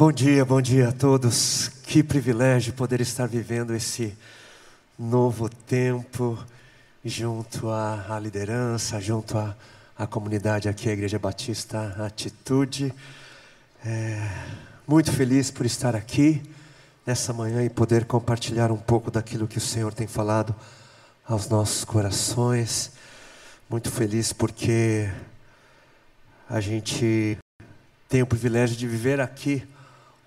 Bom 0.00 0.10
dia, 0.10 0.46
bom 0.46 0.62
dia 0.62 0.88
a 0.88 0.92
todos. 0.92 1.68
Que 1.86 2.02
privilégio 2.02 2.72
poder 2.72 3.02
estar 3.02 3.26
vivendo 3.26 3.74
esse 3.74 4.16
novo 4.98 5.46
tempo 5.46 6.42
junto 7.04 7.68
à, 7.68 8.06
à 8.08 8.18
liderança, 8.18 8.98
junto 8.98 9.36
à, 9.36 9.54
à, 9.98 10.06
comunidade 10.06 10.70
aqui, 10.70 10.88
a 10.88 10.94
Igreja 10.94 11.18
Batista 11.18 11.94
Atitude. 11.98 12.94
É, 13.84 14.26
muito 14.88 15.12
feliz 15.12 15.50
por 15.50 15.66
estar 15.66 15.94
aqui 15.94 16.40
nessa 17.06 17.34
manhã 17.34 17.62
e 17.62 17.68
poder 17.68 18.06
compartilhar 18.06 18.72
um 18.72 18.78
pouco 18.78 19.10
daquilo 19.10 19.46
que 19.46 19.58
o 19.58 19.60
Senhor 19.60 19.92
tem 19.92 20.06
falado 20.06 20.56
aos 21.28 21.46
nossos 21.50 21.84
corações. 21.84 22.90
Muito 23.68 23.90
feliz 23.90 24.32
porque 24.32 25.10
a 26.48 26.58
gente 26.58 27.36
tem 28.08 28.22
o 28.22 28.26
privilégio 28.26 28.74
de 28.74 28.88
viver 28.88 29.20
aqui 29.20 29.62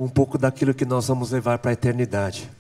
um 0.04 0.10
pouco 0.10 0.38
daquilo 0.38 0.74
que 0.74 0.84
nós 0.84 1.08
vamos 1.08 1.32
levar 1.32 1.60
para 1.60 1.72
a 1.72 1.74
eternidade. 1.74 2.52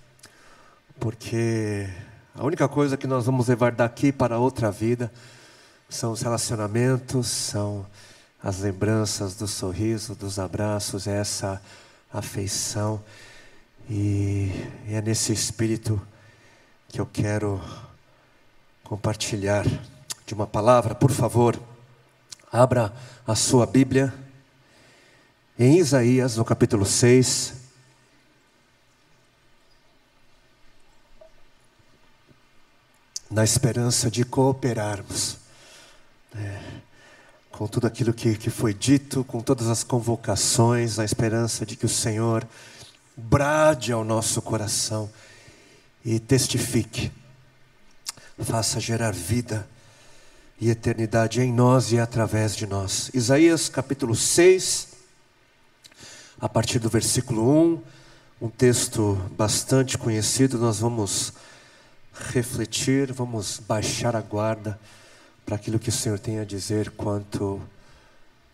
Porque 0.97 1.89
a 2.33 2.41
única 2.45 2.69
coisa 2.69 2.95
que 2.95 3.05
nós 3.05 3.25
vamos 3.25 3.49
levar 3.49 3.73
daqui 3.73 4.13
para 4.13 4.39
outra 4.39 4.71
vida 4.71 5.11
são 5.89 6.13
os 6.13 6.21
relacionamentos, 6.21 7.27
são 7.27 7.85
as 8.41 8.59
lembranças 8.59 9.35
do 9.35 9.45
sorriso, 9.45 10.15
dos 10.15 10.39
abraços, 10.39 11.05
é 11.05 11.19
essa 11.19 11.61
afeição. 12.13 13.03
E 13.89 14.49
é 14.87 15.01
nesse 15.01 15.33
espírito 15.33 16.01
que 16.87 17.01
eu 17.01 17.05
quero 17.05 17.59
compartilhar 18.85 19.65
de 20.25 20.33
uma 20.33 20.47
palavra. 20.47 20.95
Por 20.95 21.11
favor, 21.11 21.59
abra 22.49 22.93
a 23.27 23.35
sua 23.35 23.65
Bíblia 23.65 24.13
em 25.57 25.77
Isaías, 25.77 26.37
no 26.37 26.45
capítulo 26.45 26.85
6. 26.85 27.53
Na 33.29 33.43
esperança 33.43 34.11
de 34.11 34.23
cooperarmos 34.23 35.37
né, 36.33 36.81
com 37.51 37.67
tudo 37.67 37.87
aquilo 37.87 38.13
que, 38.13 38.35
que 38.35 38.49
foi 38.49 38.73
dito, 38.73 39.23
com 39.23 39.41
todas 39.41 39.67
as 39.67 39.83
convocações, 39.83 40.97
na 40.97 41.05
esperança 41.05 41.65
de 41.65 41.75
que 41.75 41.85
o 41.85 41.89
Senhor 41.89 42.47
brade 43.15 43.91
ao 43.91 44.03
nosso 44.03 44.41
coração 44.41 45.09
e 46.03 46.19
testifique, 46.19 47.11
faça 48.39 48.79
gerar 48.79 49.13
vida 49.13 49.67
e 50.59 50.69
eternidade 50.69 51.41
em 51.41 51.51
nós 51.51 51.91
e 51.91 51.99
através 51.99 52.55
de 52.55 52.65
nós. 52.65 53.09
Isaías 53.13 53.69
capítulo 53.69 54.15
6 54.15 54.92
a 56.43 56.49
partir 56.49 56.77
do 56.77 56.89
versículo 56.89 57.49
1, 57.57 57.81
um 58.41 58.49
texto 58.49 59.17
bastante 59.37 59.97
conhecido, 59.97 60.57
nós 60.57 60.79
vamos 60.79 61.31
refletir, 62.11 63.13
vamos 63.13 63.61
baixar 63.65 64.13
a 64.13 64.19
guarda 64.19 64.77
para 65.45 65.55
aquilo 65.55 65.79
que 65.79 65.87
o 65.87 65.91
Senhor 65.93 66.19
tem 66.19 66.39
a 66.39 66.43
dizer 66.43 66.91
quanto 66.97 67.61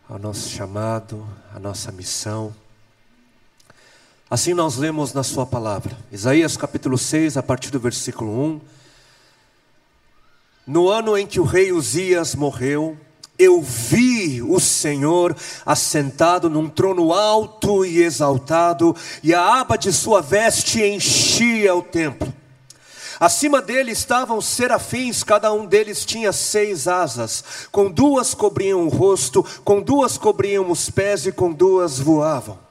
ao 0.07 0.19
nosso 0.19 0.51
chamado, 0.51 1.27
à 1.51 1.57
nossa 1.57 1.91
missão. 1.91 2.53
Assim 4.29 4.53
nós 4.53 4.77
lemos 4.77 5.11
na 5.11 5.23
Sua 5.23 5.47
palavra, 5.47 5.97
Isaías 6.11 6.55
capítulo 6.55 6.95
6, 6.95 7.37
a 7.37 7.41
partir 7.41 7.71
do 7.71 7.79
versículo 7.79 8.39
1. 8.39 8.61
No 10.67 10.89
ano 10.89 11.17
em 11.17 11.25
que 11.25 11.39
o 11.39 11.43
rei 11.43 11.71
Uzias 11.71 12.35
morreu, 12.35 12.95
eu 13.39 13.61
vi 13.61 14.41
o 14.41 14.59
Senhor 14.59 15.35
assentado 15.65 16.49
num 16.49 16.67
trono 16.67 17.13
alto 17.13 17.85
e 17.85 18.03
exaltado, 18.03 18.93
e 19.23 19.33
a 19.33 19.61
aba 19.61 19.77
de 19.77 19.93
sua 19.93 20.21
veste 20.21 20.83
enchia 20.83 21.73
o 21.73 21.81
templo. 21.81 22.31
Acima 23.17 23.61
dele 23.61 23.91
estavam 23.91 24.39
serafins, 24.41 25.23
cada 25.23 25.51
um 25.51 25.65
deles 25.65 26.05
tinha 26.05 26.31
seis 26.31 26.87
asas, 26.87 27.67
com 27.71 27.89
duas 27.89 28.33
cobriam 28.33 28.85
o 28.85 28.89
rosto, 28.89 29.45
com 29.63 29.81
duas 29.81 30.17
cobriam 30.17 30.69
os 30.69 30.89
pés 30.89 31.25
e 31.25 31.31
com 31.31 31.51
duas 31.51 31.99
voavam 31.99 32.68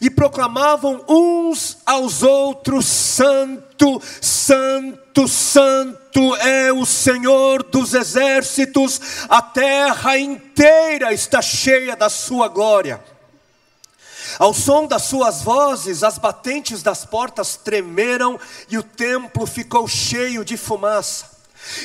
e 0.00 0.10
proclamavam 0.10 1.04
uns 1.08 1.78
aos 1.84 2.22
outros: 2.22 2.86
Santo, 2.86 4.00
Santo, 4.20 5.28
Santo 5.28 6.36
é 6.36 6.72
o 6.72 6.84
Senhor 6.84 7.62
dos 7.62 7.94
exércitos, 7.94 9.00
a 9.28 9.40
terra 9.42 10.18
inteira 10.18 11.12
está 11.12 11.40
cheia 11.40 11.96
da 11.96 12.08
sua 12.08 12.48
glória. 12.48 13.02
Ao 14.38 14.52
som 14.52 14.86
das 14.86 15.02
suas 15.02 15.42
vozes, 15.42 16.02
as 16.02 16.18
batentes 16.18 16.82
das 16.82 17.04
portas 17.04 17.56
tremeram 17.56 18.38
e 18.68 18.76
o 18.76 18.82
templo 18.82 19.46
ficou 19.46 19.88
cheio 19.88 20.44
de 20.44 20.56
fumaça. 20.56 21.37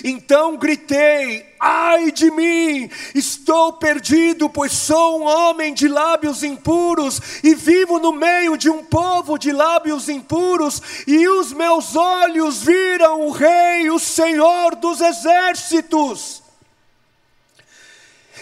Então 0.04 0.58
gritei: 0.58 1.46
Ai 1.60 2.12
de 2.12 2.30
mim, 2.30 2.90
estou 3.16 3.74
perdido, 3.74 4.50
pois 4.50 4.72
sou 4.72 5.22
um 5.22 5.24
homem 5.24 5.74
de 5.74 5.88
lábios 5.88 6.44
impuros 6.44 7.22
e 7.44 7.56
vivo 7.56 8.00
no 8.00 8.12
meio 8.12 8.58
de 8.58 8.70
um 8.70 8.84
povo 8.84 9.38
de 9.38 9.52
lábios 9.52 10.10
impuros, 10.10 10.82
e 11.08 11.28
os 11.28 11.54
meus 11.54 11.96
olhos 11.96 12.62
viram 12.64 13.28
o 13.28 13.32
Rei, 13.32 13.90
o 13.90 13.98
Senhor 13.98 14.76
dos 14.76 15.02
exércitos. 15.02 16.43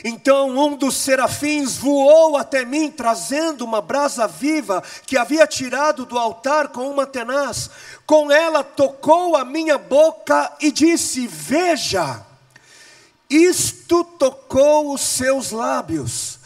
Então 0.03 0.57
um 0.57 0.75
dos 0.75 0.95
serafins 0.95 1.77
voou 1.77 2.35
até 2.37 2.65
mim, 2.65 2.89
trazendo 2.89 3.63
uma 3.63 3.81
brasa 3.81 4.27
viva 4.27 4.83
que 5.05 5.17
havia 5.17 5.45
tirado 5.45 6.05
do 6.05 6.17
altar 6.17 6.69
com 6.69 6.89
uma 6.89 7.05
tenaz. 7.05 7.69
Com 8.05 8.31
ela 8.31 8.63
tocou 8.63 9.35
a 9.35 9.45
minha 9.45 9.77
boca 9.77 10.51
e 10.59 10.71
disse: 10.71 11.27
Veja, 11.27 12.25
isto 13.29 14.03
tocou 14.03 14.93
os 14.93 15.01
seus 15.01 15.51
lábios. 15.51 16.39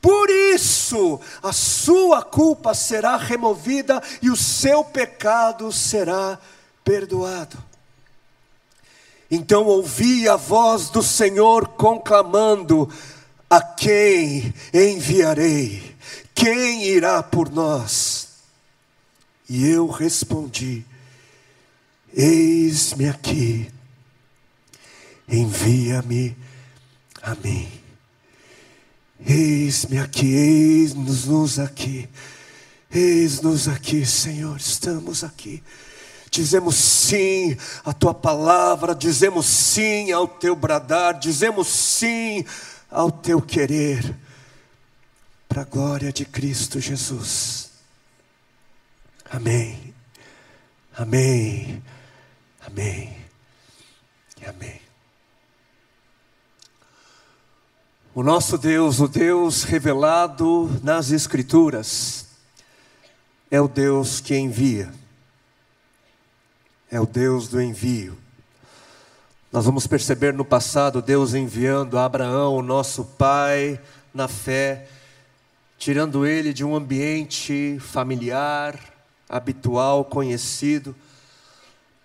Por 0.00 0.28
isso 0.30 1.20
a 1.42 1.52
sua 1.52 2.22
culpa 2.22 2.74
será 2.74 3.16
removida 3.16 4.02
e 4.20 4.30
o 4.30 4.36
seu 4.36 4.82
pecado 4.82 5.70
será 5.70 6.38
perdoado. 6.82 7.71
Então 9.34 9.64
ouvi 9.64 10.28
a 10.28 10.36
voz 10.36 10.90
do 10.90 11.02
Senhor 11.02 11.68
conclamando: 11.68 12.86
A 13.48 13.62
quem 13.62 14.52
enviarei? 14.74 15.96
Quem 16.34 16.84
irá 16.84 17.22
por 17.22 17.50
nós? 17.50 18.28
E 19.48 19.66
eu 19.66 19.86
respondi: 19.86 20.84
Eis-me 22.14 23.08
aqui, 23.08 23.70
envia-me 25.26 26.36
a 27.22 27.34
mim. 27.36 27.72
Eis-me 29.18 29.96
aqui, 29.96 30.26
eis-nos 30.26 31.58
aqui, 31.58 32.06
eis-nos 32.90 33.66
aqui, 33.66 34.04
Senhor, 34.04 34.58
estamos 34.58 35.24
aqui. 35.24 35.62
Dizemos 36.32 36.76
sim 36.76 37.58
à 37.84 37.92
tua 37.92 38.14
palavra, 38.14 38.94
dizemos 38.94 39.44
sim 39.44 40.10
ao 40.12 40.26
teu 40.26 40.56
bradar, 40.56 41.18
dizemos 41.18 41.68
sim 41.68 42.42
ao 42.90 43.12
teu 43.12 43.42
querer, 43.42 44.16
para 45.46 45.60
a 45.60 45.66
glória 45.66 46.10
de 46.10 46.24
Cristo 46.24 46.80
Jesus. 46.80 47.70
Amém, 49.30 49.92
amém, 50.96 51.82
amém. 52.66 53.14
Amém. 54.48 54.80
O 58.14 58.22
nosso 58.22 58.56
Deus, 58.56 59.00
o 59.00 59.06
Deus 59.06 59.64
revelado 59.64 60.80
nas 60.82 61.10
Escrituras, 61.10 62.26
é 63.50 63.60
o 63.60 63.68
Deus 63.68 64.18
que 64.18 64.34
envia 64.34 65.01
é 66.92 67.00
o 67.00 67.06
Deus 67.06 67.48
do 67.48 67.58
envio. 67.58 68.18
Nós 69.50 69.64
vamos 69.64 69.86
perceber 69.86 70.34
no 70.34 70.44
passado 70.44 71.00
Deus 71.00 71.32
enviando 71.32 71.98
Abraão, 71.98 72.54
o 72.54 72.62
nosso 72.62 73.02
pai, 73.02 73.80
na 74.12 74.28
fé, 74.28 74.86
tirando 75.78 76.26
ele 76.26 76.52
de 76.52 76.62
um 76.62 76.76
ambiente 76.76 77.78
familiar, 77.80 78.78
habitual, 79.26 80.04
conhecido. 80.04 80.94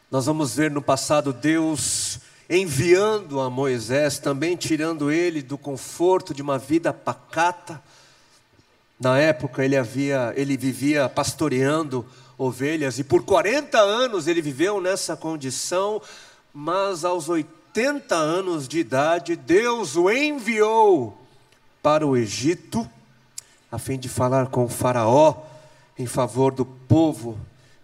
Nós 0.09 0.25
vamos 0.25 0.55
ver 0.55 0.71
no 0.71 0.81
passado 0.81 1.33
Deus 1.33 2.21
enviando 2.49 3.41
a 3.41 3.49
Moisés, 3.49 4.19
também 4.19 4.55
tirando 4.55 5.11
ele 5.11 5.41
do 5.41 5.57
conforto 5.57 6.33
de 6.33 6.41
uma 6.41 6.57
vida 6.57 6.93
pacata. 6.93 7.83
Na 8.97 9.19
época 9.19 9.65
ele 9.65 9.75
havia, 9.75 10.31
ele 10.37 10.55
vivia 10.55 11.09
pastoreando 11.09 12.05
ovelhas, 12.37 12.99
e 12.99 13.03
por 13.03 13.23
40 13.23 13.79
anos 13.79 14.27
ele 14.27 14.41
viveu 14.41 14.79
nessa 14.79 15.17
condição, 15.17 16.01
mas 16.53 17.03
aos 17.03 17.29
80 17.29 18.15
anos 18.15 18.67
de 18.67 18.79
idade, 18.79 19.35
Deus 19.35 19.95
o 19.95 20.09
enviou 20.09 21.17
para 21.81 22.05
o 22.05 22.15
Egito, 22.15 22.87
a 23.71 23.79
fim 23.79 23.97
de 23.97 24.07
falar 24.07 24.47
com 24.47 24.65
o 24.65 24.69
Faraó 24.69 25.35
em 25.97 26.05
favor 26.05 26.53
do 26.53 26.65
povo 26.65 27.37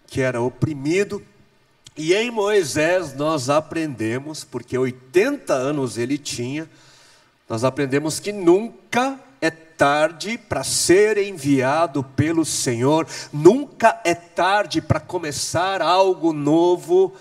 que 0.06 0.20
era 0.20 0.40
oprimido. 0.40 1.22
E 1.96 2.14
em 2.14 2.30
Moisés 2.30 3.14
nós 3.14 3.48
aprendemos, 3.48 4.44
porque 4.44 4.76
80 4.76 5.52
anos 5.52 5.98
ele 5.98 6.18
tinha, 6.18 6.68
nós 7.48 7.64
aprendemos 7.64 8.20
que 8.20 8.32
nunca 8.32 9.18
tarde 9.76 10.38
para 10.38 10.64
ser 10.64 11.18
enviado 11.18 12.02
pelo 12.02 12.44
Senhor, 12.44 13.06
nunca 13.32 14.00
é 14.04 14.14
tarde 14.14 14.80
para 14.80 15.00
começar 15.00 15.82
algo 15.82 16.32
novo, 16.32 17.12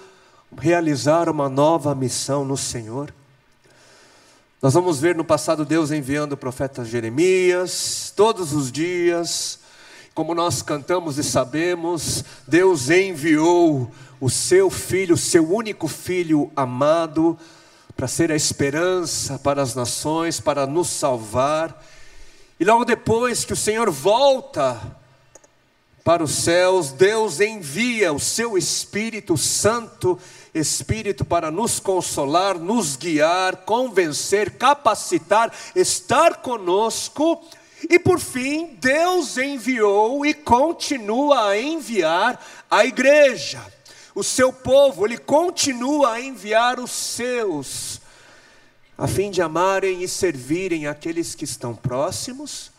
realizar 0.58 1.30
uma 1.30 1.50
nova 1.50 1.94
missão 1.94 2.46
no 2.46 2.58
Senhor. 2.58 3.14
Nós 4.62 4.74
vamos 4.74 5.00
ver 5.00 5.14
no 5.14 5.26
passado 5.26 5.66
Deus 5.66 5.92
enviando 5.92 6.34
o 6.34 6.38
profeta 6.38 6.86
Jeremias, 6.86 8.14
todos 8.16 8.54
os 8.54 8.72
dias, 8.72 9.60
como 10.14 10.34
nós 10.34 10.62
cantamos 10.62 11.18
e 11.18 11.24
sabemos, 11.24 12.24
Deus 12.48 12.90
enviou 12.90 13.92
o 14.22 14.30
seu 14.30 14.70
filho, 14.70 15.16
o 15.16 15.18
seu 15.18 15.52
único 15.52 15.88
filho 15.88 16.50
amado, 16.56 17.38
para 17.96 18.08
ser 18.08 18.32
a 18.32 18.36
esperança 18.36 19.38
para 19.38 19.62
as 19.62 19.76
nações, 19.76 20.40
para 20.40 20.66
nos 20.66 20.88
salvar. 20.88 21.84
E 22.60 22.66
logo 22.66 22.86
depois 22.86 23.44
que 23.44 23.54
o 23.54 23.58
Senhor 23.58 23.90
volta 23.90 24.80
para 26.04 26.24
os 26.24 26.32
céus, 26.32 26.92
Deus 26.92 27.40
envia 27.40 28.12
o 28.12 28.20
seu 28.20 28.58
Espírito 28.58 29.38
Santo, 29.38 30.20
Espírito 30.54 31.24
para 31.24 31.50
nos 31.50 31.80
consolar, 31.80 32.60
nos 32.60 32.96
guiar, 32.96 33.58
convencer, 33.58 34.52
capacitar, 34.58 35.52
estar 35.76 36.42
conosco. 36.42 37.42
E 37.90 37.98
por 37.98 38.20
fim, 38.20 38.78
Deus 38.80 39.38
enviou 39.38 40.26
e 40.26 40.34
continua 40.34 41.50
a 41.50 41.60
enviar 41.60 42.40
a 42.70 42.86
igreja, 42.86 43.62
o 44.14 44.24
seu 44.24 44.54
povo, 44.54 45.06
ele 45.06 45.18
continua 45.18 46.14
a 46.14 46.22
enviar 46.22 46.80
os 46.80 46.92
seus 46.92 48.03
a 48.98 49.08
fim 49.08 49.32
de 49.32 49.42
amarem 49.42 50.04
e 50.04 50.08
servirem 50.08 50.88
aqueles 50.88 51.34
que 51.34 51.46
estão 51.46 51.76
próximos, 51.76 52.72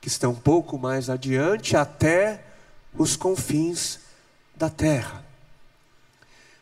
que 0.00 0.08
estão 0.08 0.32
um 0.32 0.36
pouco 0.36 0.78
mais 0.78 1.08
adiante, 1.08 1.76
até 1.76 2.42
os 2.94 3.16
confins 3.16 3.98
da 4.54 4.68
terra. 4.68 5.24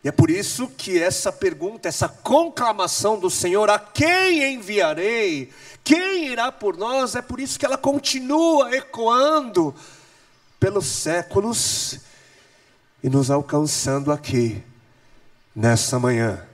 E 0.03 0.09
é 0.09 0.13
por 0.13 0.31
isso 0.31 0.69
que 0.69 0.99
essa 0.99 1.31
pergunta, 1.31 1.89
essa 1.89 2.09
conclamação 2.09 3.19
do 3.19 3.29
Senhor, 3.29 3.69
a 3.69 3.79
quem 3.79 4.55
enviarei? 4.55 5.53
Quem 5.85 6.29
irá 6.29 6.51
por 6.51 6.77
nós? 6.77 7.15
É 7.15 7.21
por 7.21 7.39
isso 7.39 7.59
que 7.59 7.67
ela 7.67 7.77
continua 7.77 8.75
ecoando 8.75 9.75
pelos 10.59 10.87
séculos 10.87 11.99
e 13.03 13.11
nos 13.11 13.31
alcançando 13.31 14.13
aqui, 14.13 14.63
nessa 15.55 15.99
manhã. 15.99 16.47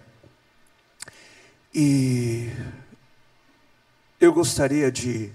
E 1.78 2.50
eu 4.18 4.32
gostaria 4.32 4.90
de, 4.90 5.30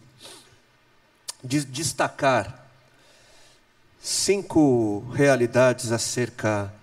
de 1.44 1.64
destacar 1.64 2.68
cinco 4.02 5.02
realidades 5.14 5.92
acerca 5.92 6.74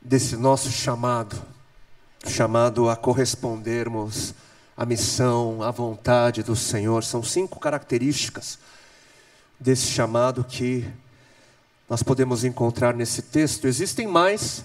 desse 0.00 0.34
nosso 0.34 0.72
chamado, 0.72 1.42
chamado 2.26 2.88
a 2.88 2.96
correspondermos 2.96 4.32
à 4.74 4.86
missão, 4.86 5.62
à 5.62 5.70
vontade 5.70 6.42
do 6.42 6.56
Senhor. 6.56 7.04
São 7.04 7.22
cinco 7.22 7.60
características 7.60 8.58
desse 9.60 9.88
chamado 9.88 10.42
que 10.42 10.90
nós 11.86 12.02
podemos 12.02 12.44
encontrar 12.44 12.94
nesse 12.94 13.20
texto. 13.20 13.66
Existem 13.66 14.06
mais, 14.06 14.64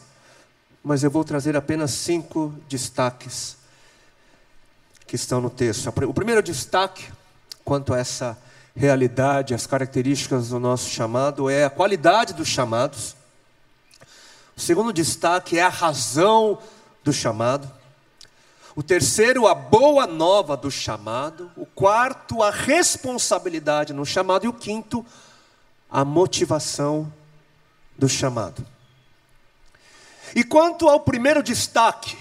mas 0.84 1.04
eu 1.04 1.12
vou 1.12 1.24
trazer 1.24 1.56
apenas 1.56 1.92
cinco 1.92 2.54
destaques 2.68 3.58
que 5.06 5.16
estão 5.16 5.40
no 5.42 5.50
texto. 5.50 5.88
O 6.08 6.14
primeiro 6.14 6.44
destaque 6.44 7.12
quanto 7.64 7.94
a 7.94 8.00
essa 8.00 8.38
realidade, 8.76 9.54
as 9.54 9.66
características 9.66 10.50
do 10.50 10.60
nosso 10.60 10.90
chamado 10.90 11.50
é 11.50 11.66
a 11.66 11.70
qualidade 11.70 12.34
dos 12.34 12.48
chamados. 12.48 13.16
O 14.56 14.62
segundo 14.62 14.94
destaque 14.94 15.58
é 15.58 15.64
a 15.64 15.70
razão 15.70 16.60
do 17.04 17.12
chamado. 17.12 17.70
O 18.76 18.84
terceiro, 18.84 19.48
a 19.48 19.56
boa 19.56 20.06
nova 20.06 20.56
do 20.56 20.70
chamado. 20.70 21.52
O 21.58 21.66
quarto, 21.66 22.44
a 22.44 22.52
responsabilidade 22.52 23.92
no 23.92 24.06
chamado. 24.06 24.46
E 24.46 24.48
o 24.48 24.54
quinto, 24.54 25.06
a 25.90 26.06
motivação 26.06 27.12
do 27.98 28.08
chamado. 28.08 28.64
E 30.36 30.44
quanto 30.44 30.88
ao 30.88 31.00
primeiro 31.00 31.42
destaque, 31.42 32.18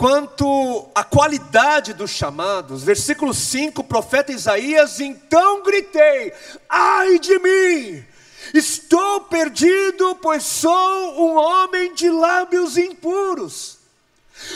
Quanto 0.00 0.88
à 0.94 1.04
qualidade 1.04 1.92
dos 1.92 2.10
chamados, 2.10 2.82
versículo 2.82 3.34
5, 3.34 3.82
o 3.82 3.84
profeta 3.84 4.32
Isaías, 4.32 4.98
então 4.98 5.62
gritei: 5.62 6.32
ai 6.70 7.18
de 7.18 7.38
mim, 7.38 8.02
estou 8.54 9.20
perdido, 9.24 10.14
pois 10.14 10.42
sou 10.42 11.22
um 11.22 11.36
homem 11.36 11.92
de 11.92 12.08
lábios 12.08 12.78
impuros. 12.78 13.76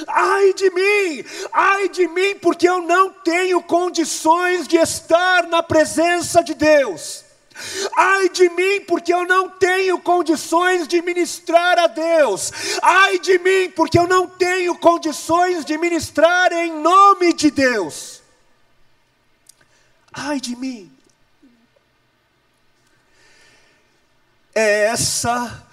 Ai 0.09 0.55
de 0.55 0.71
mim, 0.71 1.25
ai 1.53 1.91
de 1.91 2.09
mim, 2.09 2.37
porque 2.37 2.67
eu 2.67 2.81
não 2.81 3.11
tenho 3.11 3.63
condições 3.63 4.67
de 4.67 4.79
estar 4.79 5.47
na 5.47 5.63
presença 5.63 6.43
de 6.43 6.55
Deus. 6.55 7.24
Ai 7.97 8.29
de 8.29 8.49
mim, 8.49 8.81
porque 8.81 9.15
eu 9.15 9.25
não 9.25 9.49
tenho 9.49 9.99
condições 10.01 10.89
de 10.89 11.01
ministrar 11.01 11.79
a 11.79 11.87
Deus. 11.87 12.51
Ai 12.83 13.19
de 13.19 13.39
mim, 13.39 13.71
porque 13.71 13.99
eu 13.99 14.09
não 14.09 14.27
tenho 14.27 14.77
condições 14.77 15.65
de 15.65 15.79
ministrar 15.79 16.53
em 16.53 16.73
nome 16.81 17.33
de 17.33 17.51
Deus. 17.51 18.23
Ai 20.13 20.41
de 20.41 20.57
mim. 20.57 20.91
É 24.55 24.87
essa 24.87 25.65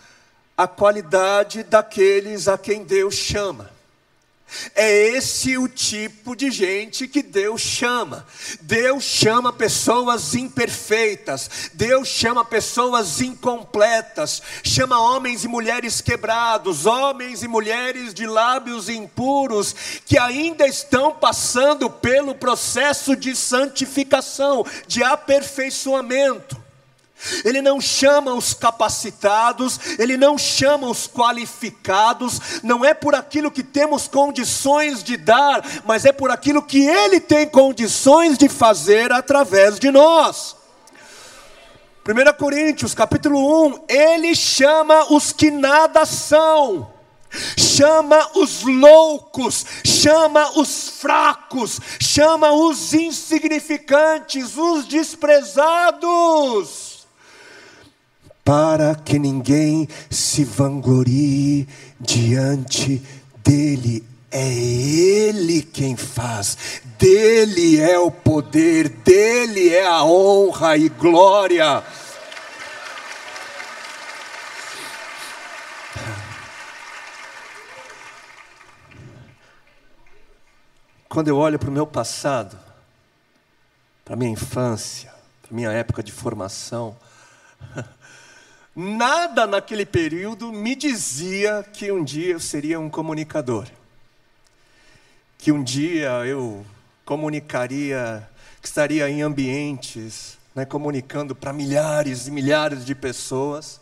a 0.58 0.68
qualidade 0.68 1.64
daqueles 1.64 2.48
a 2.48 2.58
quem 2.58 2.84
Deus 2.84 3.16
chama. 3.16 3.71
É 4.76 5.10
esse 5.10 5.58
o 5.58 5.68
tipo 5.68 6.36
de 6.36 6.52
gente 6.52 7.08
que 7.08 7.22
Deus 7.22 7.62
chama. 7.62 8.26
Deus 8.62 9.04
chama 9.04 9.54
pessoas 9.54 10.36
imperfeitas, 10.36 11.72
Deus 11.74 12.08
chama 12.08 12.44
pessoas 12.44 13.22
incompletas, 13.22 14.42
chama 14.64 15.00
homens 15.00 15.44
e 15.44 15.48
mulheres 15.48 16.02
quebrados, 16.02 16.86
homens 16.86 17.44
e 17.44 17.48
mulheres 17.48 18.14
de 18.14 18.26
lábios 18.26 18.90
impuros 18.90 19.76
que 20.06 20.18
ainda 20.18 20.68
estão 20.68 21.14
passando 21.14 21.90
pelo 21.90 22.36
processo 22.36 23.16
de 23.16 23.36
santificação, 23.36 24.66
de 24.88 25.04
aperfeiçoamento. 25.04 26.71
Ele 27.44 27.62
não 27.62 27.80
chama 27.80 28.34
os 28.34 28.54
capacitados, 28.54 29.80
ele 30.00 30.18
não 30.18 30.38
chama 30.38 30.88
os 30.88 31.08
qualificados, 31.08 32.62
não 32.64 32.84
é 32.84 32.94
por 32.94 33.16
aquilo 33.16 33.52
que 33.52 33.64
temos 33.64 34.08
condições 34.08 35.04
de 35.04 35.18
dar, 35.18 35.64
mas 35.86 36.06
é 36.06 36.12
por 36.12 36.32
aquilo 36.32 36.64
que 36.64 36.86
ele 36.86 37.20
tem 37.20 37.48
condições 37.48 38.38
de 38.38 38.50
fazer 38.50 39.12
através 39.12 39.80
de 39.80 39.92
nós. 39.92 40.56
1 42.04 42.38
Coríntios 42.38 42.96
capítulo 42.96 43.68
1, 43.68 43.86
ele 43.88 44.34
chama 44.34 45.14
os 45.14 45.32
que 45.32 45.52
nada 45.52 46.04
são, 46.04 46.92
chama 47.56 48.28
os 48.36 48.64
loucos, 48.64 49.64
chama 49.86 50.60
os 50.60 50.90
fracos, 50.90 51.80
chama 52.00 52.52
os 52.52 52.96
insignificantes, 52.96 54.58
os 54.58 54.86
desprezados 54.86 56.91
para 58.44 58.96
que 58.96 59.20
ninguém 59.20 59.88
se 60.10 60.44
vanglorie 60.44 61.68
diante 62.00 63.02
dele. 63.44 64.04
É 64.34 64.50
Ele 64.50 65.62
quem 65.62 65.98
faz, 65.98 66.82
dele 66.98 67.78
é 67.78 68.00
o 68.00 68.10
poder, 68.10 68.88
dele 68.88 69.70
é 69.70 69.86
a 69.86 70.06
honra 70.06 70.78
e 70.78 70.88
glória. 70.88 71.84
Quando 81.10 81.28
eu 81.28 81.38
olho 81.38 81.60
para 81.60 81.70
o 81.70 81.74
meu 81.74 81.86
passado, 81.86 82.58
para 84.06 84.14
a 84.14 84.18
minha 84.18 84.32
infância, 84.32 85.12
para 85.42 85.52
a 85.52 85.54
minha 85.54 85.70
época 85.70 86.02
de 86.02 86.10
formação, 86.10 86.96
Nada 88.76 89.46
naquele 89.46 89.86
período 89.86 90.52
me 90.52 90.76
dizia 90.76 91.64
que 91.74 91.92
um 91.92 92.04
dia 92.04 92.34
eu 92.34 92.40
seria 92.40 92.80
um 92.80 92.90
comunicador. 92.90 93.68
Que 95.38 95.52
um 95.52 95.64
dia 95.64 96.26
eu 96.26 96.66
comunicaria, 97.04 98.28
que 98.62 98.68
estaria 98.68 99.10
em 99.10 99.22
ambientes 99.22 100.38
né, 100.56 100.66
comunicando 100.66 101.36
para 101.36 101.54
milhares 101.54 102.28
e 102.28 102.32
milhares 102.32 102.86
de 102.86 102.94
pessoas. 102.94 103.80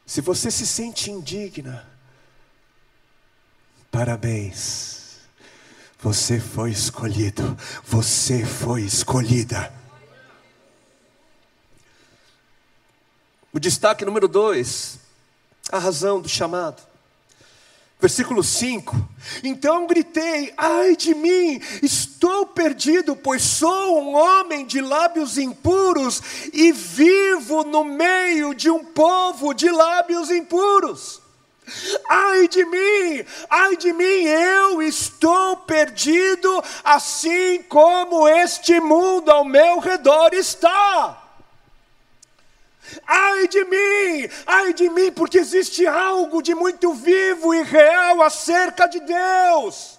se 0.05 0.21
você 0.21 0.51
se 0.51 0.67
sente 0.67 1.09
indigna, 1.11 1.89
parabéns. 3.91 4.99
Você 6.03 6.41
foi 6.41 6.71
escolhido, 6.71 7.57
você 7.85 8.45
foi 8.45 8.83
escolhida. 8.83 9.73
O 13.53 13.59
destaque 13.59 14.05
número 14.05 14.29
dois, 14.29 15.00
a 15.71 15.79
razão 15.79 16.21
do 16.21 16.29
chamado. 16.29 16.83
Versículo 18.01 18.43
5: 18.43 18.97
Então 19.45 19.87
gritei, 19.87 20.55
ai 20.57 20.97
de 20.97 21.15
mim, 21.15 21.61
estou 21.83 22.47
perdido, 22.47 23.15
pois 23.15 23.43
sou 23.43 24.01
um 24.01 24.15
homem 24.15 24.65
de 24.65 24.81
lábios 24.81 25.37
impuros 25.37 26.23
e 26.53 26.73
vivo 26.73 27.63
no 27.63 27.85
meio 27.85 28.55
de 28.55 28.71
um 28.71 28.83
povo 28.83 29.53
de 29.53 29.71
lábios 29.71 30.31
impuros. 30.31 31.21
Ai 32.09 32.49
de 32.49 32.65
mim, 32.65 33.25
ai 33.49 33.77
de 33.77 33.93
mim, 33.93 34.25
eu 34.25 34.83
estou 34.83 35.59
perdido, 35.59 36.65
assim 36.83 37.63
como 37.65 38.27
este 38.27 38.81
mundo 38.81 39.31
ao 39.31 39.45
meu 39.45 39.79
redor 39.79 40.33
está. 40.33 41.20
Ai 43.07 43.49
de 43.49 43.65
mim, 43.65 44.29
ai 44.47 44.75
de 44.75 44.89
mim, 44.89 45.13
porque 45.13 45.39
existe 45.39 45.87
algo 45.87 46.43
de 46.43 46.55
muito 46.55 46.93
vivo 46.93 47.55
e 47.55 47.63
real 47.63 48.23
acerca 48.23 48.87
de 48.87 49.01
Deus. 49.01 49.99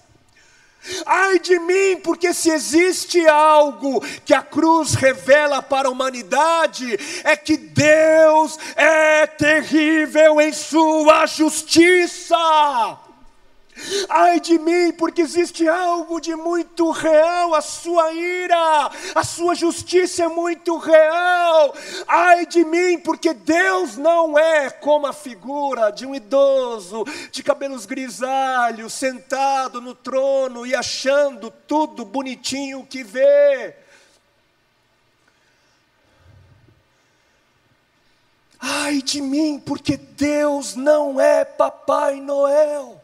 Ai 1.06 1.38
de 1.38 1.58
mim, 1.60 2.00
porque 2.02 2.34
se 2.34 2.50
existe 2.50 3.24
algo 3.28 4.00
que 4.24 4.34
a 4.34 4.42
cruz 4.42 4.94
revela 4.94 5.62
para 5.62 5.88
a 5.88 5.90
humanidade, 5.90 6.98
é 7.22 7.36
que 7.36 7.56
Deus 7.56 8.58
é 8.74 9.26
terrível 9.26 10.40
em 10.40 10.52
sua 10.52 11.24
justiça. 11.26 12.36
Ai 14.08 14.38
de 14.38 14.58
mim, 14.58 14.92
porque 14.92 15.22
existe 15.22 15.66
algo 15.66 16.20
de 16.20 16.36
muito 16.36 16.90
real, 16.90 17.54
a 17.54 17.62
sua 17.62 18.12
ira, 18.12 18.90
a 19.14 19.24
sua 19.24 19.54
justiça 19.54 20.24
é 20.24 20.28
muito 20.28 20.76
real. 20.76 21.74
Ai 22.06 22.44
de 22.44 22.64
mim, 22.64 22.98
porque 22.98 23.32
Deus 23.32 23.96
não 23.96 24.38
é 24.38 24.68
como 24.68 25.06
a 25.06 25.12
figura 25.12 25.90
de 25.90 26.04
um 26.04 26.14
idoso 26.14 27.04
de 27.30 27.42
cabelos 27.42 27.86
grisalhos, 27.86 28.92
sentado 28.92 29.80
no 29.80 29.94
trono 29.94 30.66
e 30.66 30.74
achando 30.74 31.50
tudo 31.50 32.04
bonitinho 32.04 32.84
que 32.84 33.02
vê. 33.02 33.74
Ai 38.60 39.02
de 39.02 39.20
mim, 39.20 39.58
porque 39.58 39.96
Deus 39.96 40.76
não 40.76 41.20
é 41.20 41.44
Papai 41.44 42.20
Noel. 42.20 43.01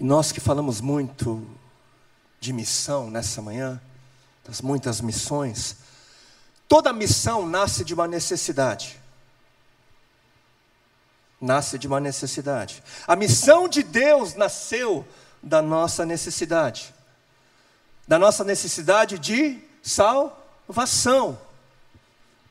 E 0.00 0.04
nós 0.04 0.32
que 0.32 0.40
falamos 0.40 0.80
muito 0.80 1.46
de 2.40 2.54
missão 2.54 3.10
nessa 3.10 3.42
manhã, 3.42 3.78
das 4.42 4.62
muitas 4.62 5.02
missões, 5.02 5.76
toda 6.66 6.90
missão 6.90 7.46
nasce 7.46 7.84
de 7.84 7.92
uma 7.92 8.08
necessidade. 8.08 8.98
Nasce 11.38 11.78
de 11.78 11.86
uma 11.86 12.00
necessidade. 12.00 12.82
A 13.06 13.14
missão 13.14 13.68
de 13.68 13.82
Deus 13.82 14.34
nasceu 14.34 15.06
da 15.42 15.60
nossa 15.60 16.06
necessidade. 16.06 16.94
Da 18.08 18.18
nossa 18.18 18.42
necessidade 18.42 19.18
de 19.18 19.62
salvação. 19.82 21.38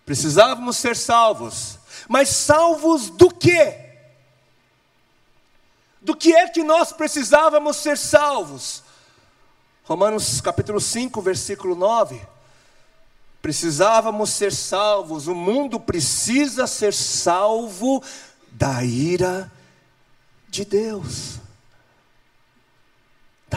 Precisávamos 0.05 0.77
ser 0.77 0.95
salvos. 0.95 1.79
Mas 2.07 2.29
salvos 2.29 3.09
do 3.09 3.33
quê? 3.33 3.88
Do 6.09 6.15
que 6.15 6.33
é 6.35 6.49
que 6.49 6.63
nós 6.63 6.91
precisávamos 6.91 7.77
ser 7.77 7.95
salvos? 7.95 8.81
Romanos 9.83 10.41
capítulo 10.41 10.81
5, 10.81 11.21
versículo 11.21 11.75
9. 11.75 12.19
Precisávamos 13.43 14.31
ser 14.31 14.51
salvos, 14.51 15.27
o 15.27 15.35
mundo 15.35 15.79
precisa 15.79 16.65
ser 16.65 16.95
salvo 16.95 18.03
da 18.49 18.83
ira 18.83 19.51
de 20.47 20.65
Deus 20.65 21.38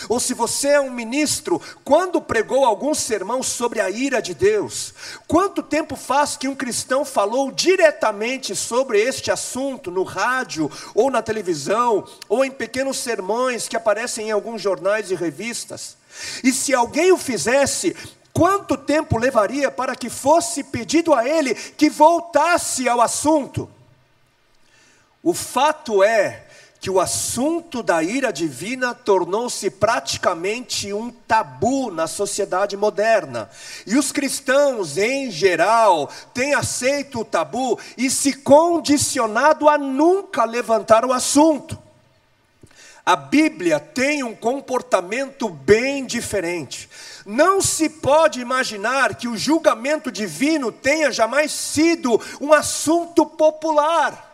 Ou 0.08 0.20
se 0.20 0.34
você 0.34 0.70
é 0.70 0.82
um 0.82 0.92
ministro, 0.92 1.62
quando 1.84 2.22
pregou 2.22 2.66
algum 2.66 2.94
sermão 2.94 3.42
sobre 3.44 3.80
a 3.80 3.90
ira 3.90 4.22
de 4.22 4.34
Deus? 4.34 4.94
Quanto 5.28 5.64
tempo 5.64 5.96
faz 5.96 6.38
que 6.38 6.48
um 6.48 6.56
cristão 6.56 7.04
falou 7.04 7.52
diretamente 7.52 8.56
sobre 8.56 9.00
este 9.00 9.32
assunto 9.32 9.92
no 9.92 10.04
rádio, 10.04 10.72
ou 10.94 11.10
na 11.10 11.22
televisão, 11.22 12.08
ou 12.28 12.44
em 12.44 12.52
pequenos 12.52 12.98
sermões 12.98 13.68
que 13.68 13.78
aparecem 13.78 14.28
em 14.28 14.32
alguns 14.32 14.62
jornais 14.62 15.12
e 15.12 15.16
revistas? 15.16 15.98
E 16.44 16.52
se 16.52 16.74
alguém 16.74 17.12
o 17.12 17.18
fizesse, 17.18 17.96
quanto 18.34 18.78
tempo 18.78 19.18
levaria 19.18 19.70
para 19.70 19.96
que 19.96 20.10
fosse 20.10 20.64
pedido 20.64 21.14
a 21.14 21.28
ele 21.28 21.54
que 21.54 21.90
voltasse 21.90 22.88
ao 22.88 23.02
assunto? 23.02 23.70
O 25.22 25.34
fato 25.34 26.04
é 26.04 26.46
que 26.80 26.90
o 26.90 27.00
assunto 27.00 27.84
da 27.84 28.02
ira 28.02 28.32
divina 28.32 28.94
tornou-se 28.94 29.70
praticamente 29.70 30.94
um 30.94 31.12
tabu 31.12 31.92
na 31.92 32.08
sociedade 32.08 32.78
moderna. 32.78 33.50
E 33.86 33.98
os 33.98 34.14
cristãos, 34.14 34.98
em 34.98 35.30
geral, 35.30 36.10
têm 36.34 36.54
aceito 36.54 37.20
o 37.20 37.26
tabu 37.26 37.78
e 37.98 38.10
se 38.10 38.34
condicionado 38.34 39.68
a 39.68 39.78
nunca 39.78 40.46
levantar 40.46 41.04
o 41.04 41.12
assunto. 41.12 41.78
A 43.06 43.16
Bíblia 43.16 43.80
tem 43.80 44.24
um 44.24 44.36
comportamento 44.36 45.50
bem 45.50 46.06
diferente. 46.06 46.88
Não 47.26 47.62
se 47.62 47.90
pode 47.90 48.40
imaginar 48.40 49.16
que 49.16 49.28
o 49.28 49.36
julgamento 49.36 50.12
divino 50.12 50.72
tenha 50.72 51.12
jamais 51.12 51.52
sido 51.52 52.22
um 52.40 52.54
assunto 52.54 53.26
popular. 53.26 54.29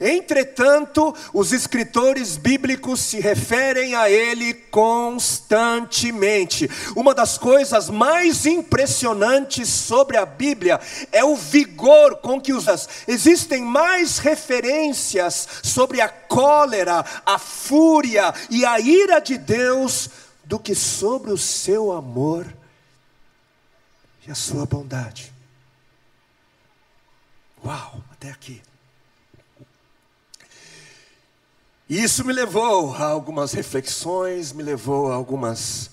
Entretanto, 0.00 1.14
os 1.34 1.52
escritores 1.52 2.38
bíblicos 2.38 3.00
se 3.00 3.20
referem 3.20 3.94
a 3.94 4.08
ele 4.08 4.54
constantemente. 4.54 6.70
Uma 6.96 7.14
das 7.14 7.36
coisas 7.36 7.90
mais 7.90 8.46
impressionantes 8.46 9.68
sobre 9.68 10.16
a 10.16 10.24
Bíblia 10.24 10.80
é 11.12 11.22
o 11.22 11.36
vigor 11.36 12.16
com 12.16 12.40
que 12.40 12.54
usas. 12.54 12.88
Existem 13.06 13.62
mais 13.62 14.16
referências 14.16 15.46
sobre 15.62 16.00
a 16.00 16.08
cólera, 16.08 17.04
a 17.26 17.38
fúria 17.38 18.32
e 18.48 18.64
a 18.64 18.80
ira 18.80 19.20
de 19.20 19.36
Deus 19.36 20.08
do 20.44 20.58
que 20.58 20.74
sobre 20.74 21.30
o 21.30 21.36
seu 21.36 21.92
amor 21.92 22.46
e 24.26 24.30
a 24.30 24.34
sua 24.34 24.64
bondade. 24.64 25.30
Uau, 27.62 28.02
até 28.10 28.30
aqui. 28.30 28.62
E 31.90 32.00
isso 32.00 32.24
me 32.24 32.32
levou 32.32 32.94
a 32.94 33.02
algumas 33.06 33.52
reflexões, 33.52 34.52
me 34.52 34.62
levou 34.62 35.10
a 35.10 35.16
algumas, 35.16 35.90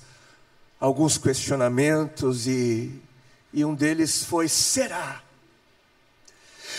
alguns 0.80 1.18
questionamentos, 1.18 2.46
e, 2.46 3.02
e 3.52 3.66
um 3.66 3.74
deles 3.74 4.24
foi: 4.24 4.48
será? 4.48 5.24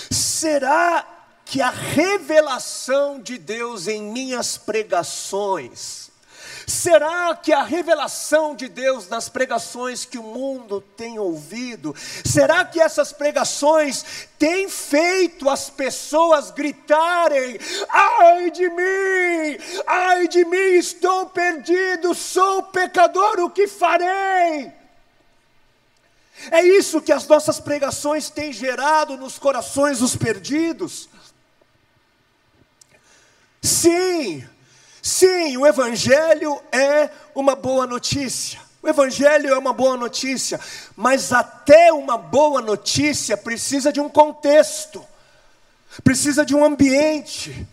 Será 0.09 1.05
que 1.45 1.61
a 1.61 1.69
revelação 1.69 3.21
de 3.21 3.39
Deus 3.39 3.89
em 3.89 4.01
minhas 4.01 4.57
pregações, 4.57 6.13
Será 6.69 7.35
que 7.35 7.51
a 7.51 7.63
revelação 7.63 8.55
de 8.55 8.69
Deus 8.69 9.09
nas 9.09 9.27
pregações 9.27 10.05
que 10.05 10.19
o 10.19 10.23
mundo 10.23 10.83
tem 10.83 11.19
ouvido, 11.19 11.95
será 12.23 12.63
que 12.63 12.79
essas 12.79 13.11
pregações 13.11 14.29
têm 14.39 14.69
feito 14.69 15.49
as 15.49 15.71
pessoas 15.71 16.51
gritarem: 16.51 17.59
ai 17.89 18.51
de 18.51 18.69
mim, 18.69 19.83
ai 19.87 20.29
de 20.29 20.45
mim, 20.45 20.77
estou 20.77 21.31
perdido, 21.31 22.15
sou 22.15 22.63
pecador, 22.65 23.41
o 23.41 23.49
que 23.49 23.67
farei? 23.67 24.71
É 26.51 26.63
isso 26.63 27.01
que 27.01 27.13
as 27.13 27.27
nossas 27.27 27.59
pregações 27.59 28.29
têm 28.29 28.53
gerado 28.53 29.17
nos 29.17 29.39
corações 29.39 30.01
dos 30.01 30.15
perdidos. 30.15 31.09
Sim, 33.63 34.47
Sim, 35.03 35.57
o 35.57 35.67
Evangelho 35.67 36.61
é 36.73 37.11
uma 37.35 37.55
boa 37.55 37.87
notícia. 37.87 38.61
O 38.83 38.89
Evangelho 38.89 39.53
é 39.53 39.59
uma 39.59 39.73
boa 39.73 39.97
notícia, 39.97 40.61
mas 40.97 41.33
até 41.33 41.93
uma 41.93 42.17
boa 42.17 42.61
notícia 42.61 43.37
precisa 43.37 43.93
de 43.93 44.01
um 44.01 44.09
contexto, 44.09 45.05
precisa 46.05 46.45
de 46.45 46.55
um 46.55 46.65
ambiente. 46.65 47.67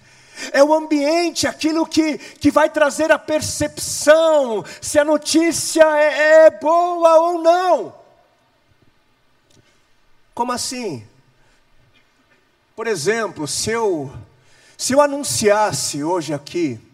É 0.51 0.63
o 0.63 0.73
ambiente 0.73 1.47
aquilo 1.47 1.85
que, 1.85 2.17
que 2.17 2.51
vai 2.51 2.69
trazer 2.69 3.11
a 3.11 3.19
percepção 3.19 4.65
se 4.81 4.99
a 4.99 5.05
notícia 5.05 5.83
é, 5.97 6.45
é 6.45 6.49
boa 6.49 7.19
ou 7.19 7.41
não. 7.41 7.95
Como 10.33 10.51
assim? 10.51 11.07
Por 12.75 12.87
exemplo, 12.87 13.47
se 13.47 13.71
eu, 13.71 14.13
se 14.77 14.91
eu 14.91 14.99
anunciasse 14.99 16.03
hoje 16.03 16.33
aqui 16.33 16.84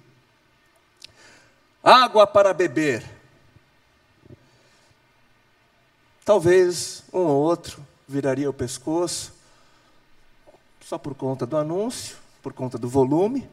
água 1.83 2.27
para 2.27 2.53
beber. 2.53 3.03
Talvez 6.23 7.03
um 7.11 7.19
ou 7.19 7.41
outro 7.41 7.85
viraria 8.07 8.49
o 8.49 8.53
pescoço, 8.53 9.33
só 10.81 10.97
por 10.97 11.15
conta 11.15 11.45
do 11.45 11.57
anúncio, 11.57 12.17
por 12.41 12.53
conta 12.53 12.77
do 12.77 12.87
volume. 12.87 13.49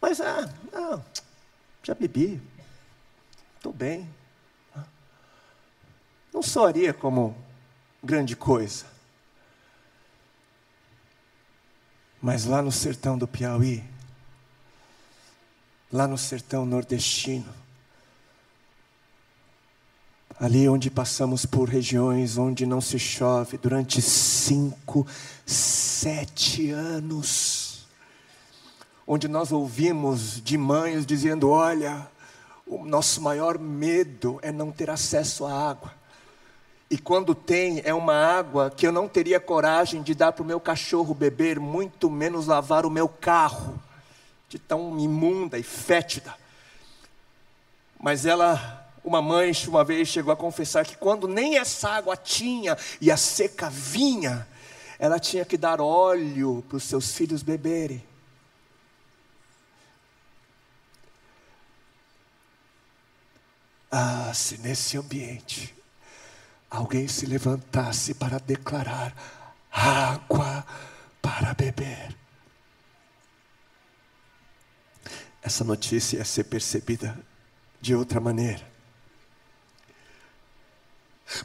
Mas, 0.00 0.20
ah, 0.20 0.48
não, 0.72 1.04
já 1.82 1.94
bebi, 1.94 2.40
estou 3.56 3.72
bem. 3.72 4.08
Não 6.32 6.42
soaria 6.42 6.92
como 6.92 7.36
grande 8.02 8.34
coisa. 8.34 8.86
Mas 12.20 12.44
lá 12.44 12.62
no 12.62 12.72
sertão 12.72 13.16
do 13.18 13.28
Piauí, 13.28 13.84
lá 15.94 16.08
no 16.08 16.18
sertão 16.18 16.66
nordestino. 16.66 17.46
Ali 20.40 20.68
onde 20.68 20.90
passamos 20.90 21.46
por 21.46 21.68
regiões 21.68 22.36
onde 22.36 22.66
não 22.66 22.80
se 22.80 22.98
chove 22.98 23.56
durante 23.56 24.02
cinco, 24.02 25.06
sete 25.46 26.72
anos. 26.72 27.86
Onde 29.06 29.28
nós 29.28 29.52
ouvimos 29.52 30.42
de 30.42 30.58
mães 30.58 31.06
dizendo: 31.06 31.50
Olha, 31.50 32.08
o 32.66 32.84
nosso 32.84 33.22
maior 33.22 33.56
medo 33.56 34.40
é 34.42 34.50
não 34.50 34.72
ter 34.72 34.90
acesso 34.90 35.46
à 35.46 35.70
água. 35.70 35.92
E 36.90 36.98
quando 36.98 37.36
tem, 37.36 37.80
é 37.84 37.94
uma 37.94 38.14
água 38.14 38.68
que 38.68 38.84
eu 38.84 38.90
não 38.90 39.08
teria 39.08 39.38
coragem 39.38 40.02
de 40.02 40.12
dar 40.12 40.32
para 40.32 40.42
o 40.42 40.46
meu 40.46 40.58
cachorro 40.58 41.14
beber, 41.14 41.60
muito 41.60 42.10
menos 42.10 42.48
lavar 42.48 42.84
o 42.84 42.90
meu 42.90 43.08
carro 43.08 43.80
tão 44.58 44.98
imunda 44.98 45.58
e 45.58 45.62
fétida. 45.62 46.34
Mas 48.00 48.26
ela, 48.26 48.90
uma 49.02 49.22
mãe, 49.22 49.52
uma 49.66 49.84
vez 49.84 50.08
chegou 50.08 50.32
a 50.32 50.36
confessar 50.36 50.84
que 50.84 50.96
quando 50.96 51.26
nem 51.26 51.58
essa 51.58 51.88
água 51.88 52.16
tinha 52.16 52.76
e 53.00 53.10
a 53.10 53.16
seca 53.16 53.70
vinha, 53.70 54.46
ela 54.98 55.18
tinha 55.18 55.44
que 55.44 55.56
dar 55.56 55.80
óleo 55.80 56.64
para 56.68 56.76
os 56.76 56.84
seus 56.84 57.12
filhos 57.12 57.42
beberem. 57.42 58.04
Ah, 63.90 64.32
se 64.34 64.58
nesse 64.58 64.96
ambiente 64.98 65.74
alguém 66.68 67.06
se 67.06 67.26
levantasse 67.26 68.14
para 68.14 68.38
declarar 68.38 69.14
água 69.70 70.66
para 71.22 71.54
beber. 71.54 72.23
Essa 75.44 75.62
notícia 75.62 76.16
ia 76.16 76.24
ser 76.24 76.44
percebida 76.44 77.16
de 77.78 77.94
outra 77.94 78.18
maneira. 78.18 78.62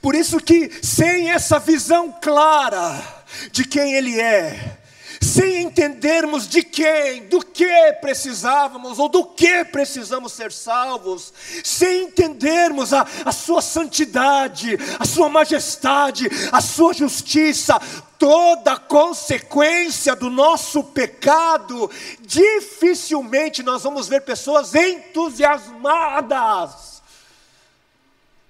Por 0.01 0.15
isso 0.15 0.39
que 0.39 0.71
sem 0.81 1.29
essa 1.31 1.59
visão 1.59 2.12
clara 2.21 3.25
de 3.51 3.65
quem 3.65 3.93
ele 3.93 4.19
é, 4.19 4.77
sem 5.21 5.63
entendermos 5.63 6.47
de 6.47 6.63
quem, 6.63 7.27
do 7.27 7.43
que 7.43 7.93
precisávamos 8.01 8.97
ou 8.99 9.10
do 9.10 9.25
que 9.25 9.65
precisamos 9.65 10.32
ser 10.34 10.51
salvos, 10.51 11.34
sem 11.63 12.05
entendermos 12.05 12.93
a, 12.93 13.08
a 13.25 13.32
Sua 13.32 13.62
santidade, 13.62 14.77
a 14.99 15.05
Sua 15.05 15.29
majestade, 15.29 16.27
a 16.51 16.60
Sua 16.62 16.93
justiça, 16.93 17.79
toda 18.17 18.73
a 18.73 18.79
consequência 18.79 20.15
do 20.15 20.29
nosso 20.29 20.84
pecado, 20.84 21.89
dificilmente 22.21 23.63
nós 23.63 23.84
vamos 23.84 24.08
ver 24.08 24.21
pessoas 24.21 24.75
entusiasmadas 24.75 27.01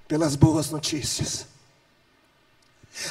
pelas 0.08 0.36
boas 0.36 0.70
notícias. 0.72 1.48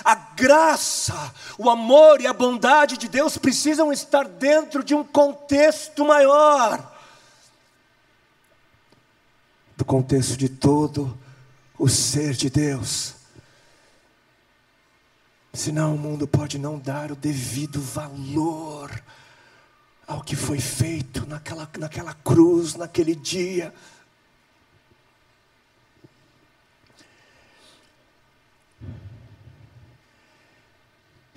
A 0.04 0.14
graça, 0.14 1.34
o 1.56 1.70
amor 1.70 2.20
e 2.20 2.26
a 2.26 2.32
bondade 2.32 2.96
de 2.96 3.08
Deus 3.08 3.38
precisam 3.38 3.92
estar 3.92 4.26
dentro 4.26 4.84
de 4.84 4.94
um 4.94 5.04
contexto 5.04 6.04
maior 6.04 6.96
do 9.78 9.84
contexto 9.84 10.36
de 10.36 10.48
todo 10.48 11.16
o 11.78 11.88
ser 11.88 12.34
de 12.34 12.50
Deus. 12.50 13.14
Senão 15.52 15.94
o 15.94 15.98
mundo 15.98 16.26
pode 16.26 16.58
não 16.58 16.76
dar 16.76 17.12
o 17.12 17.16
devido 17.16 17.80
valor 17.80 18.90
ao 20.04 20.20
que 20.20 20.34
foi 20.34 20.58
feito 20.58 21.24
naquela, 21.28 21.70
naquela 21.78 22.12
cruz, 22.12 22.74
naquele 22.74 23.14
dia. 23.14 23.72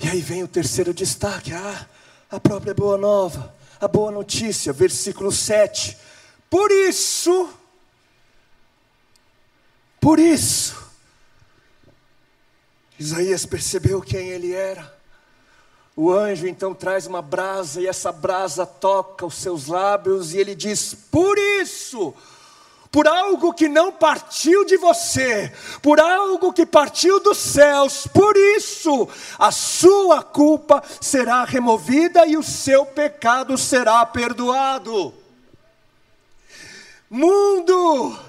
E 0.04 0.08
aí 0.08 0.20
vem 0.20 0.42
o 0.42 0.48
terceiro 0.48 0.96
destaque, 0.96 1.54
ah, 1.54 1.86
a 2.30 2.40
própria 2.40 2.74
boa 2.74 2.98
nova, 2.98 3.54
a 3.80 3.88
boa 3.88 4.12
notícia, 4.12 4.74
versículo 4.74 5.32
7. 5.32 5.96
Por 6.50 6.72
isso, 6.72 7.50
por 10.00 10.18
isso, 10.18 10.76
Isaías 12.98 13.46
percebeu 13.46 14.02
quem 14.02 14.30
ele 14.30 14.54
era. 14.54 14.92
O 15.96 16.12
anjo 16.12 16.48
então 16.48 16.74
traz 16.74 17.06
uma 17.06 17.22
brasa 17.22 17.80
e 17.80 17.86
essa 17.86 18.12
brasa 18.12 18.66
toca 18.66 19.24
os 19.24 19.36
seus 19.36 19.68
lábios 19.68 20.34
e 20.34 20.40
ele 20.40 20.56
diz: 20.56 20.96
Por 20.96 21.38
isso, 21.38 22.12
por 22.92 23.08
algo 23.08 23.54
que 23.54 23.70
não 23.70 23.90
partiu 23.92 24.66
de 24.66 24.76
você, 24.76 25.52
por 25.82 26.00
algo 26.00 26.52
que 26.52 26.66
partiu 26.66 27.22
dos 27.22 27.38
céus, 27.38 28.06
por 28.14 28.36
isso 28.36 29.08
a 29.40 29.50
sua 29.50 30.22
culpa 30.22 30.84
será 31.00 31.46
removida 31.46 32.26
e 32.26 32.36
o 32.36 32.44
seu 32.44 32.86
pecado 32.86 33.58
será 33.58 34.06
perdoado. 34.06 35.14
Mundo, 37.10 38.20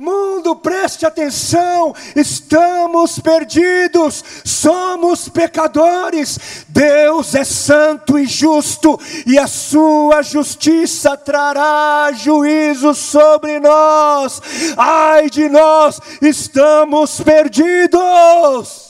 Mundo, 0.00 0.56
preste 0.56 1.04
atenção, 1.04 1.94
estamos 2.16 3.18
perdidos, 3.18 4.24
somos 4.46 5.28
pecadores. 5.28 6.64
Deus 6.68 7.34
é 7.34 7.44
santo 7.44 8.18
e 8.18 8.24
justo, 8.24 8.98
e 9.26 9.38
a 9.38 9.46
sua 9.46 10.22
justiça 10.22 11.18
trará 11.18 12.10
juízo 12.14 12.94
sobre 12.94 13.60
nós. 13.60 14.40
Ai 14.74 15.28
de 15.28 15.50
nós, 15.50 16.00
estamos 16.22 17.20
perdidos. 17.20 18.89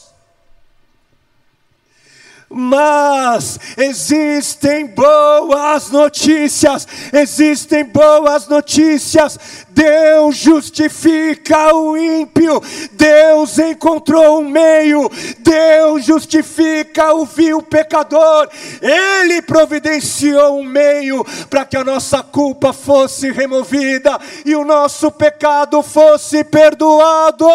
Mas 2.52 3.60
existem 3.76 4.84
boas 4.86 5.88
notícias, 5.90 6.84
existem 7.12 7.84
boas 7.84 8.48
notícias. 8.48 9.38
Deus 9.68 10.36
justifica 10.36 11.72
o 11.72 11.96
ímpio, 11.96 12.60
Deus 12.90 13.56
encontrou 13.56 14.40
um 14.40 14.48
meio, 14.48 15.08
Deus 15.38 16.04
justifica 16.04 17.14
o 17.14 17.24
vil 17.24 17.62
pecador, 17.62 18.48
Ele 18.82 19.40
providenciou 19.42 20.58
um 20.58 20.64
meio 20.64 21.24
para 21.48 21.64
que 21.64 21.76
a 21.76 21.84
nossa 21.84 22.20
culpa 22.20 22.72
fosse 22.72 23.30
removida 23.30 24.18
e 24.44 24.56
o 24.56 24.64
nosso 24.64 25.08
pecado 25.12 25.84
fosse 25.84 26.42
perdoado. 26.42 27.46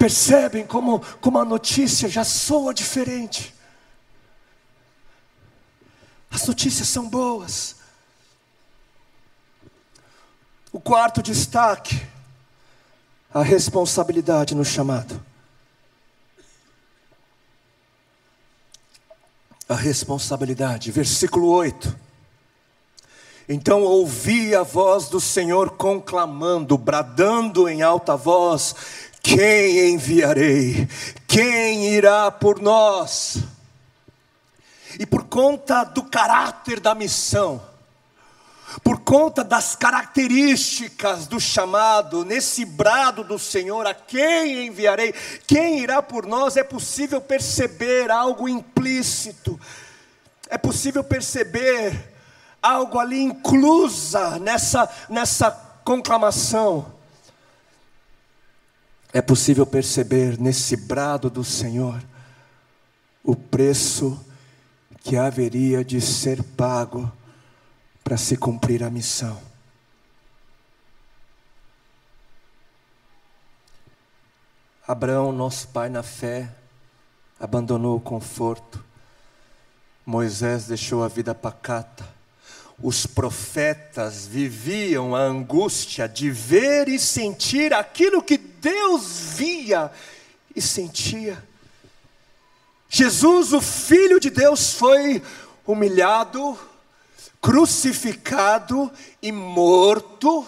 Percebem 0.00 0.66
como, 0.66 0.98
como 1.20 1.38
a 1.38 1.44
notícia 1.44 2.08
já 2.08 2.24
soa 2.24 2.72
diferente? 2.72 3.54
As 6.30 6.46
notícias 6.46 6.88
são 6.88 7.06
boas. 7.06 7.76
O 10.72 10.80
quarto 10.80 11.22
destaque, 11.22 12.00
a 13.30 13.42
responsabilidade 13.42 14.54
no 14.54 14.64
chamado. 14.64 15.22
A 19.68 19.74
responsabilidade, 19.74 20.90
versículo 20.90 21.48
8. 21.48 21.94
Então 23.46 23.82
ouvi 23.82 24.54
a 24.54 24.62
voz 24.62 25.08
do 25.08 25.20
Senhor 25.20 25.72
conclamando, 25.72 26.78
bradando 26.78 27.68
em 27.68 27.82
alta 27.82 28.16
voz: 28.16 29.09
quem 29.34 29.92
enviarei? 29.92 30.88
Quem 31.28 31.86
irá 31.94 32.32
por 32.32 32.60
nós? 32.60 33.38
E 34.98 35.06
por 35.06 35.22
conta 35.24 35.84
do 35.84 36.02
caráter 36.02 36.80
da 36.80 36.96
missão, 36.96 37.62
por 38.82 38.98
conta 38.98 39.44
das 39.44 39.76
características 39.76 41.28
do 41.28 41.38
chamado, 41.38 42.24
nesse 42.24 42.64
brado 42.64 43.22
do 43.22 43.38
Senhor, 43.38 43.86
a 43.86 43.94
quem 43.94 44.66
enviarei? 44.66 45.14
Quem 45.46 45.78
irá 45.78 46.02
por 46.02 46.26
nós? 46.26 46.56
É 46.56 46.64
possível 46.64 47.20
perceber 47.20 48.10
algo 48.10 48.48
implícito, 48.48 49.60
é 50.48 50.58
possível 50.58 51.04
perceber 51.04 52.16
algo 52.60 52.98
ali 52.98 53.22
inclusa 53.22 54.40
nessa, 54.40 54.90
nessa 55.08 55.52
conclamação 55.84 56.99
é 59.12 59.20
possível 59.20 59.66
perceber 59.66 60.38
nesse 60.38 60.76
brado 60.76 61.28
do 61.28 61.42
Senhor 61.42 62.00
o 63.24 63.34
preço 63.34 64.24
que 65.00 65.16
haveria 65.16 65.84
de 65.84 66.00
ser 66.00 66.42
pago 66.42 67.10
para 68.04 68.16
se 68.16 68.36
cumprir 68.36 68.82
a 68.82 68.90
missão. 68.90 69.40
Abraão, 74.86 75.32
nosso 75.32 75.68
pai 75.68 75.88
na 75.88 76.02
fé, 76.02 76.52
abandonou 77.38 77.96
o 77.96 78.00
conforto. 78.00 78.84
Moisés 80.04 80.66
deixou 80.66 81.04
a 81.04 81.08
vida 81.08 81.34
pacata 81.34 82.19
os 82.82 83.06
profetas 83.06 84.26
viviam 84.26 85.14
a 85.14 85.20
angústia 85.20 86.08
de 86.08 86.30
ver 86.30 86.88
e 86.88 86.98
sentir 86.98 87.74
aquilo 87.74 88.22
que 88.22 88.38
Deus 88.38 89.34
via 89.36 89.90
e 90.54 90.62
sentia. 90.62 91.42
Jesus, 92.88 93.52
o 93.52 93.60
Filho 93.60 94.18
de 94.18 94.30
Deus, 94.30 94.72
foi 94.72 95.22
humilhado, 95.66 96.58
crucificado 97.40 98.90
e 99.22 99.30
morto. 99.30 100.46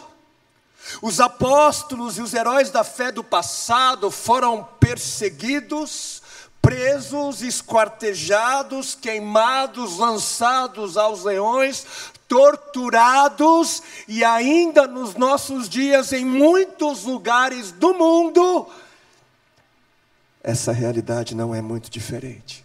Os 1.00 1.20
apóstolos 1.20 2.18
e 2.18 2.22
os 2.22 2.34
heróis 2.34 2.70
da 2.70 2.82
fé 2.82 3.12
do 3.12 3.22
passado 3.22 4.10
foram 4.10 4.66
perseguidos, 4.80 6.22
presos, 6.60 7.42
esquartejados, 7.42 8.94
queimados, 8.94 9.98
lançados 9.98 10.96
aos 10.96 11.24
leões, 11.24 11.84
torturados 12.32 13.82
e 14.08 14.24
ainda 14.24 14.86
nos 14.86 15.14
nossos 15.14 15.68
dias, 15.68 16.14
em 16.14 16.24
muitos 16.24 17.04
lugares 17.04 17.72
do 17.72 17.92
mundo, 17.92 18.66
essa 20.42 20.72
realidade 20.72 21.34
não 21.34 21.54
é 21.54 21.60
muito 21.60 21.90
diferente. 21.90 22.64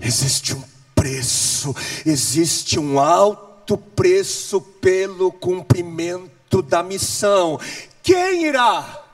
Existe 0.00 0.52
um 0.52 0.64
preço, 0.96 1.72
existe 2.04 2.80
um 2.80 2.98
alto 2.98 3.78
preço 3.78 4.60
pelo 4.60 5.30
cumprimento 5.30 6.60
da 6.60 6.82
missão. 6.82 7.60
Quem 8.02 8.46
irá? 8.46 9.05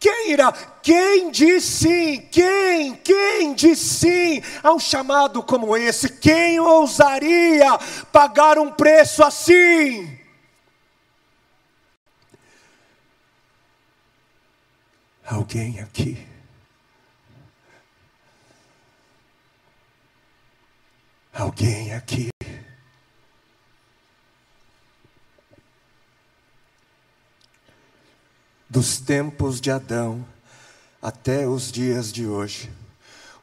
Quem 0.00 0.30
ira. 0.30 0.50
Quem 0.82 1.30
diz 1.30 1.62
sim? 1.62 2.22
Quem? 2.32 2.96
Quem 2.96 3.52
diz 3.52 3.78
sim 3.78 4.42
a 4.62 4.72
um 4.72 4.78
chamado 4.78 5.42
como 5.42 5.76
esse? 5.76 6.08
Quem 6.08 6.58
ousaria 6.58 7.78
pagar 8.10 8.58
um 8.58 8.72
preço 8.72 9.22
assim? 9.22 10.18
Alguém 15.26 15.80
aqui. 15.80 16.26
Alguém 21.34 21.92
aqui. 21.92 22.30
Dos 28.70 28.98
tempos 28.98 29.60
de 29.60 29.68
Adão 29.68 30.24
até 31.02 31.44
os 31.44 31.72
dias 31.72 32.12
de 32.12 32.24
hoje, 32.24 32.70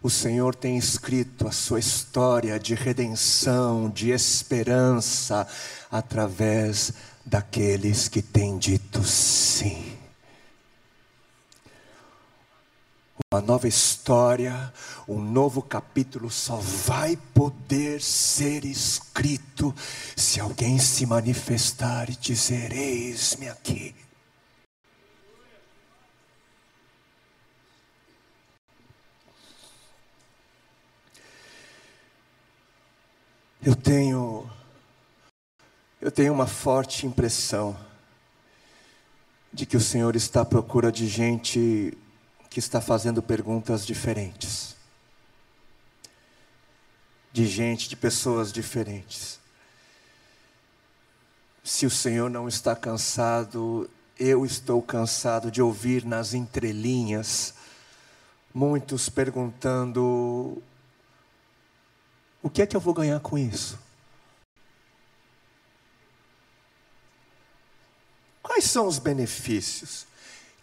o 0.02 0.10
Senhor 0.10 0.56
tem 0.56 0.78
escrito 0.78 1.46
a 1.46 1.52
sua 1.52 1.80
história 1.80 2.58
de 2.58 2.74
redenção, 2.74 3.90
de 3.90 4.12
esperança, 4.12 5.46
através 5.92 6.94
daqueles 7.26 8.08
que 8.08 8.22
têm 8.22 8.58
dito 8.58 9.04
sim. 9.04 9.98
Uma 13.30 13.42
nova 13.42 13.68
história, 13.68 14.74
um 15.10 15.20
novo 15.20 15.62
capítulo 15.62 16.32
só 16.32 16.56
vai 16.56 17.18
poder 17.34 18.02
ser 18.02 18.63
escrito 18.63 19.76
se 20.16 20.40
alguém 20.40 20.80
se 20.80 21.06
manifestar 21.06 22.10
e 22.10 22.16
dizer: 22.16 22.72
Eis-me 22.72 23.50
aqui. 23.50 23.94
Eu 33.62 33.76
tenho 33.76 34.50
eu 36.00 36.12
tenho 36.12 36.32
uma 36.32 36.46
forte 36.46 37.08
impressão 37.08 37.78
de 39.52 39.65
que 39.65 39.76
o 39.76 39.82
Senhor 39.82 40.15
está 40.15 40.41
à 40.41 40.46
procura 40.46 40.91
de 40.91 41.08
gente 41.08 41.98
que 42.50 42.60
está 42.60 42.80
fazendo 42.80 43.22
perguntas 43.22 43.86
diferentes. 43.86 44.76
De 47.34 47.48
gente, 47.48 47.89
de 47.89 47.96
pessoas 47.96 48.54
diferentes. 48.54 49.39
Se 51.63 51.86
o 51.86 51.89
Senhor 51.89 52.30
não 52.30 52.48
está 52.48 52.76
cansado, 52.76 53.89
eu 54.20 54.46
estou 54.46 54.82
cansado 54.82 55.50
de 55.50 55.62
ouvir 55.62 56.06
nas 56.06 56.34
entrelinhas 56.34 57.56
muitos 58.54 59.08
perguntando: 59.08 60.62
o 62.41 62.50
que 62.50 62.62
é 62.62 62.67
que 62.67 62.76
eu 62.76 62.82
vou 62.82 62.93
ganhar 62.93 63.19
com 63.19 63.38
isso? 63.38 63.80
Quais 68.41 68.65
são 68.65 68.88
os 68.88 69.00
benefícios? 69.00 70.06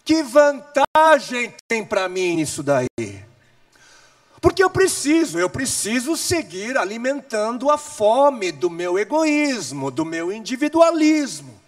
Que 0.05 0.23
vantagem 0.23 1.55
tem 1.69 1.85
para 1.85 2.09
mim 2.09 2.41
isso 2.41 2.63
daí? 2.63 3.25
Porque 4.41 4.63
eu 4.63 4.69
preciso, 4.69 5.39
eu 5.39 5.49
preciso 5.49 6.17
seguir 6.17 6.77
alimentando 6.77 7.71
a 7.71 7.79
fome 7.79 8.53
do 8.53 8.69
meu 8.69 8.99
egoísmo, 8.99 9.91
do 9.91 10.05
meu 10.05 10.31
individualismo. 10.31 11.59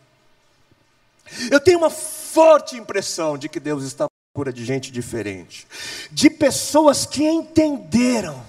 Eu 1.51 1.59
tenho 1.59 1.79
uma 1.79 1.90
forte 1.90 2.77
impressão 2.77 3.38
de 3.38 3.49
que 3.49 3.59
Deus 3.59 3.83
está 3.83 4.05
à 4.05 4.09
procura 4.33 4.53
de 4.53 4.64
gente 4.64 4.92
diferente, 4.92 5.66
de 6.11 6.29
pessoas 6.29 7.07
que 7.07 7.25
entenderam, 7.25 8.45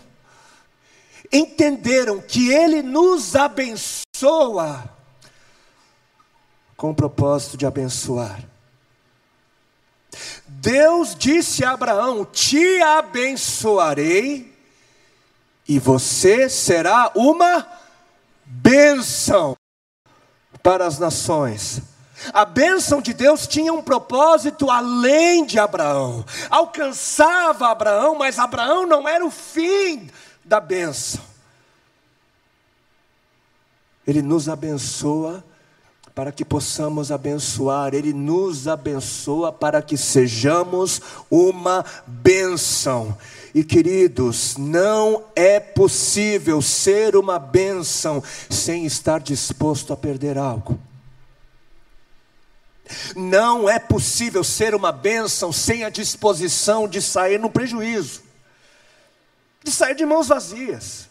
entenderam 1.32 2.22
que 2.22 2.50
Ele 2.52 2.82
nos 2.82 3.36
abençoa 3.36 4.98
com 6.76 6.92
o 6.92 6.96
propósito 6.96 7.58
de 7.58 7.66
abençoar. 7.66 8.44
Deus 10.48 11.16
disse 11.16 11.64
a 11.66 11.72
Abraão: 11.72 12.26
Te 12.26 12.82
abençoarei, 12.82 14.56
e 15.68 15.80
você 15.80 16.50
será 16.50 17.12
uma 17.16 17.68
bênção 18.46 19.56
para 20.64 20.86
as 20.86 20.98
nações. 20.98 21.82
A 22.34 22.46
bênção 22.46 23.00
de 23.00 23.14
Deus 23.14 23.46
tinha 23.46 23.72
um 23.72 23.84
propósito 23.84 24.72
além 24.72 25.46
de 25.46 25.60
Abraão, 25.60 26.26
alcançava 26.50 27.70
Abraão, 27.70 28.16
mas 28.16 28.40
Abraão 28.40 28.88
não 28.88 29.08
era 29.08 29.24
o 29.24 29.30
fim 29.30 30.10
da 30.48 30.60
bênção. 30.60 31.22
Ele 34.06 34.22
nos 34.22 34.48
abençoa 34.48 35.44
para 36.16 36.32
que 36.32 36.44
possamos 36.44 37.12
abençoar, 37.12 37.94
Ele 37.94 38.12
nos 38.12 38.68
abençoa 38.68 39.52
para 39.52 39.84
que 39.84 39.96
sejamos 39.96 41.00
uma 41.30 41.86
bênção. 42.08 43.16
E 43.54 43.64
queridos, 43.64 44.58
não 44.58 45.26
é 45.36 45.60
possível 45.60 46.60
ser 46.60 47.16
uma 47.16 47.38
bênção 47.38 48.24
sem 48.50 48.86
estar 48.86 49.20
disposto 49.20 49.94
a 49.94 49.98
perder 49.98 50.40
algo. 50.40 50.80
Não 53.16 53.70
é 53.70 53.78
possível 53.78 54.44
ser 54.44 54.74
uma 54.74 54.92
bênção 54.92 55.52
sem 55.52 55.84
a 55.84 55.90
disposição 55.90 56.88
de 56.88 57.00
sair 57.00 57.40
no 57.40 57.50
prejuízo, 57.50 58.24
de 59.68 59.72
sair 59.74 59.96
de 59.96 60.06
mãos 60.06 60.30
vazias. 60.30 61.08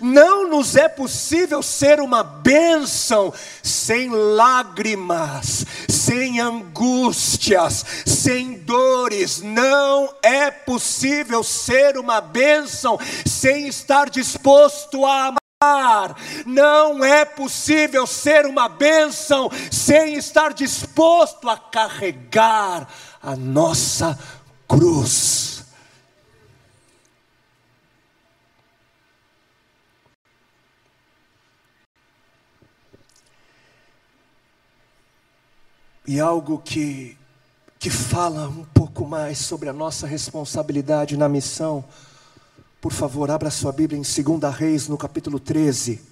Não 0.00 0.48
nos 0.48 0.76
é 0.76 0.88
possível 0.88 1.62
ser 1.62 2.00
uma 2.00 2.22
bênção 2.22 3.32
sem 3.62 4.10
lágrimas, 4.10 5.64
sem 5.88 6.38
angústias, 6.38 7.84
sem 8.06 8.58
dores. 8.58 9.40
Não 9.40 10.14
é 10.22 10.50
possível 10.50 11.42
ser 11.42 11.96
uma 11.96 12.20
bênção 12.20 12.98
sem 13.26 13.66
estar 13.66 14.10
disposto 14.10 15.04
a 15.04 15.34
amar. 15.62 16.14
Não 16.46 17.02
é 17.02 17.24
possível 17.24 18.06
ser 18.06 18.46
uma 18.46 18.68
bênção 18.68 19.50
sem 19.72 20.14
estar 20.14 20.52
disposto 20.52 21.48
a 21.48 21.56
carregar 21.56 22.86
a 23.22 23.34
nossa 23.34 24.16
cruz. 24.68 25.49
E 36.10 36.18
algo 36.18 36.58
que, 36.58 37.16
que 37.78 37.88
fala 37.88 38.48
um 38.48 38.64
pouco 38.64 39.06
mais 39.06 39.38
sobre 39.38 39.68
a 39.68 39.72
nossa 39.72 40.08
responsabilidade 40.08 41.16
na 41.16 41.28
missão. 41.28 41.84
Por 42.80 42.90
favor, 42.90 43.30
abra 43.30 43.48
sua 43.48 43.70
Bíblia 43.70 43.96
em 43.96 44.02
2 44.02 44.52
Reis, 44.52 44.88
no 44.88 44.98
capítulo 44.98 45.38
13. 45.38 46.02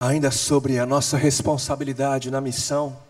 Ainda 0.00 0.32
sobre 0.32 0.80
a 0.80 0.84
nossa 0.84 1.16
responsabilidade 1.16 2.32
na 2.32 2.40
missão. 2.40 3.07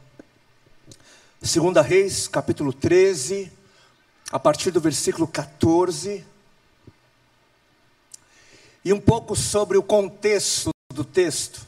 Segunda 1.41 1.83
Reis, 1.83 2.27
capítulo 2.27 2.73
13, 2.73 3.51
a 4.31 4.41
partir 4.41 4.73
do 4.73 4.81
versículo 4.81 5.27
14. 5.27 6.25
E 8.85 8.93
um 8.93 9.01
pouco 9.01 9.37
sobre 9.37 9.79
o 9.79 9.83
contexto 9.83 10.71
do 10.93 11.05
texto. 11.05 11.59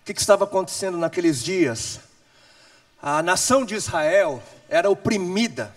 O 0.00 0.04
que, 0.06 0.14
que 0.14 0.20
estava 0.20 0.44
acontecendo 0.44 0.96
naqueles 0.96 1.42
dias? 1.44 2.00
A 3.02 3.22
nação 3.22 3.66
de 3.66 3.74
Israel 3.74 4.42
era 4.66 4.88
oprimida 4.88 5.72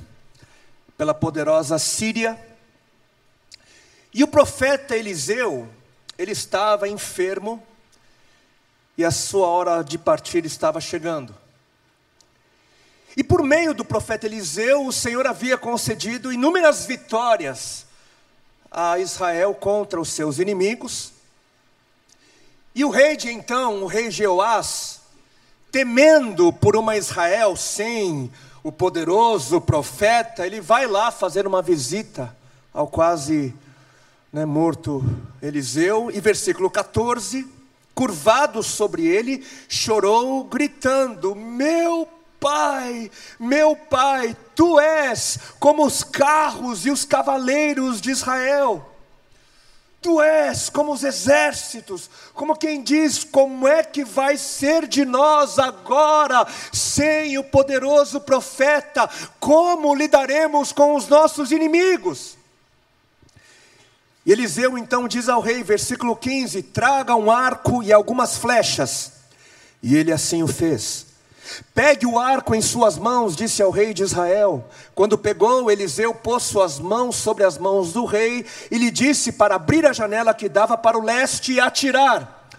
pela 0.97 1.13
poderosa 1.13 1.77
Síria. 1.77 2.39
E 4.13 4.23
o 4.23 4.27
profeta 4.29 4.95
Eliseu, 4.95 5.67
ele 6.17 6.31
estava 6.31 6.87
enfermo 6.87 7.61
e 8.97 9.03
a 9.03 9.11
sua 9.11 9.47
hora 9.47 9.83
de 9.83 9.97
partir 9.97 10.45
estava 10.45 10.79
chegando. 10.79 11.46
E 13.17 13.23
por 13.23 13.41
meio 13.41 13.73
do 13.73 13.83
profeta 13.83 14.27
Eliseu, 14.27 14.85
o 14.85 14.93
Senhor 14.93 15.25
havia 15.25 15.57
concedido 15.57 16.31
inúmeras 16.31 16.85
vitórias 16.85 17.87
a 18.69 18.99
Israel 18.99 19.55
contra 19.55 19.99
os 19.99 20.13
seus 20.13 20.37
inimigos. 20.37 21.11
E 22.75 22.85
o 22.85 22.91
rei 22.91 23.17
de 23.17 23.31
então, 23.31 23.81
o 23.81 23.87
rei 23.87 24.11
Jeoás, 24.11 25.01
temendo 25.71 26.53
por 26.53 26.75
uma 26.75 26.95
Israel 26.95 27.55
sem 27.55 28.31
o 28.61 28.71
poderoso 28.71 29.59
profeta, 29.59 30.45
ele 30.45 30.61
vai 30.61 30.85
lá 30.85 31.09
fazer 31.09 31.47
uma 31.47 31.63
visita 31.63 32.37
ao 32.71 32.87
quase 32.87 33.51
né, 34.31 34.45
morto 34.45 35.03
Eliseu, 35.41 36.11
e 36.13 36.21
versículo 36.21 36.69
14: 36.69 37.47
curvado 37.95 38.61
sobre 38.61 39.07
ele, 39.07 39.43
chorou, 39.67 40.43
gritando: 40.43 41.33
Meu 41.33 42.07
pai, 42.39 43.11
meu 43.39 43.75
pai, 43.75 44.35
tu 44.55 44.79
és 44.79 45.37
como 45.59 45.85
os 45.85 46.03
carros 46.03 46.85
e 46.85 46.91
os 46.91 47.05
cavaleiros 47.05 47.99
de 47.99 48.11
Israel. 48.11 48.93
Tu 50.01 50.21
és 50.21 50.69
como 50.69 50.93
os 50.93 51.03
exércitos, 51.03 52.09
como 52.33 52.55
quem 52.55 52.83
diz: 52.83 53.23
como 53.23 53.67
é 53.67 53.83
que 53.83 54.05
vai 54.05 54.37
ser 54.37 54.87
de 54.87 55.03
nós 55.03 55.57
agora, 55.57 56.47
sem 56.71 57.37
o 57.37 57.43
poderoso 57.43 58.21
profeta? 58.21 59.09
Como 59.39 59.95
lidaremos 59.95 60.71
com 60.71 60.95
os 60.95 61.07
nossos 61.07 61.51
inimigos? 61.51 62.37
E 64.23 64.31
Eliseu 64.31 64.77
então 64.77 65.07
diz 65.07 65.27
ao 65.27 65.41
rei, 65.41 65.63
versículo 65.63 66.15
15: 66.15 66.61
traga 66.61 67.15
um 67.15 67.31
arco 67.31 67.81
e 67.81 67.91
algumas 67.91 68.37
flechas. 68.37 69.13
E 69.81 69.95
ele 69.95 70.11
assim 70.11 70.43
o 70.43 70.47
fez. 70.47 71.06
Pegue 71.73 72.05
o 72.05 72.19
arco 72.19 72.55
em 72.55 72.61
suas 72.61 72.97
mãos, 72.97 73.35
disse 73.35 73.61
ao 73.61 73.71
rei 73.71 73.93
de 73.93 74.03
Israel. 74.03 74.65
Quando 74.95 75.17
pegou, 75.17 75.69
Eliseu 75.69 76.13
pôs 76.13 76.43
suas 76.43 76.79
mãos 76.79 77.15
sobre 77.15 77.43
as 77.43 77.57
mãos 77.57 77.93
do 77.93 78.05
rei 78.05 78.45
e 78.71 78.77
lhe 78.77 78.91
disse 78.91 79.31
para 79.31 79.55
abrir 79.55 79.85
a 79.85 79.93
janela 79.93 80.33
que 80.33 80.49
dava 80.49 80.77
para 80.77 80.97
o 80.97 81.03
leste 81.03 81.53
e 81.53 81.59
atirar. 81.59 82.49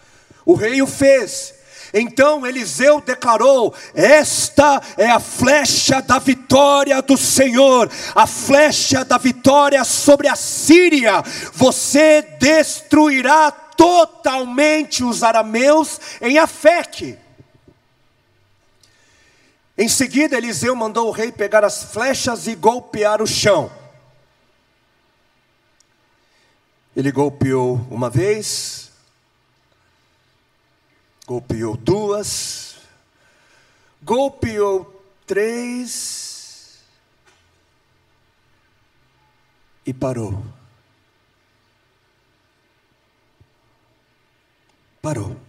O 0.44 0.54
rei 0.54 0.80
o 0.80 0.86
fez. 0.86 1.54
Então 1.92 2.46
Eliseu 2.46 3.00
declarou: 3.00 3.74
Esta 3.94 4.80
é 4.96 5.08
a 5.08 5.20
flecha 5.20 6.00
da 6.02 6.18
vitória 6.18 7.00
do 7.02 7.16
Senhor, 7.16 7.90
a 8.14 8.26
flecha 8.26 9.04
da 9.04 9.18
vitória 9.18 9.82
sobre 9.84 10.28
a 10.28 10.36
Síria. 10.36 11.22
Você 11.54 12.22
destruirá 12.38 13.50
totalmente 13.50 15.04
os 15.04 15.22
arameus 15.22 16.00
em 16.20 16.38
Afeque. 16.38 17.18
Em 19.80 19.88
seguida, 19.88 20.36
Eliseu 20.36 20.74
mandou 20.74 21.06
o 21.06 21.12
rei 21.12 21.30
pegar 21.30 21.64
as 21.64 21.84
flechas 21.84 22.48
e 22.48 22.56
golpear 22.56 23.22
o 23.22 23.26
chão. 23.28 23.70
Ele 26.96 27.12
golpeou 27.12 27.76
uma 27.88 28.10
vez, 28.10 28.90
golpeou 31.24 31.76
duas, 31.76 32.78
golpeou 34.02 35.00
três 35.24 36.80
e 39.86 39.94
parou. 39.94 40.42
Parou. 45.00 45.47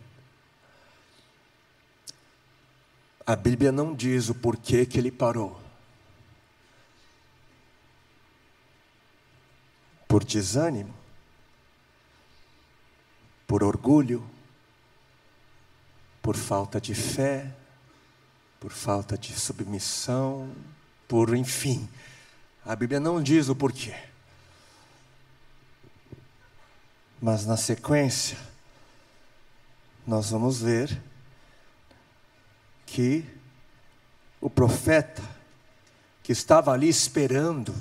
A 3.30 3.36
Bíblia 3.36 3.72
não 3.72 3.94
diz 3.94 4.28
o 4.30 4.34
porquê 4.34 4.88
que 4.88 4.98
ele 4.98 5.12
parou. 5.12 5.62
Por 10.08 10.24
desânimo, 10.24 10.92
por 13.46 13.64
orgulho, 13.64 14.28
por 16.24 16.36
falta 16.36 16.82
de 16.82 16.96
fé, 16.96 17.54
por 18.60 18.72
falta 18.72 19.16
de 19.16 19.40
submissão, 19.40 20.52
por 21.08 21.36
enfim. 21.36 21.88
A 22.66 22.76
Bíblia 22.76 23.00
não 23.00 23.22
diz 23.22 23.48
o 23.48 23.56
porquê. 23.56 23.94
Mas 27.22 27.46
na 27.46 27.58
sequência, 27.58 28.40
nós 30.08 30.32
vamos 30.32 30.64
ver 30.64 31.00
que 32.92 33.24
o 34.42 34.50
profeta, 34.50 35.22
que 36.24 36.32
estava 36.32 36.72
ali 36.72 36.90
esperando 36.90 37.74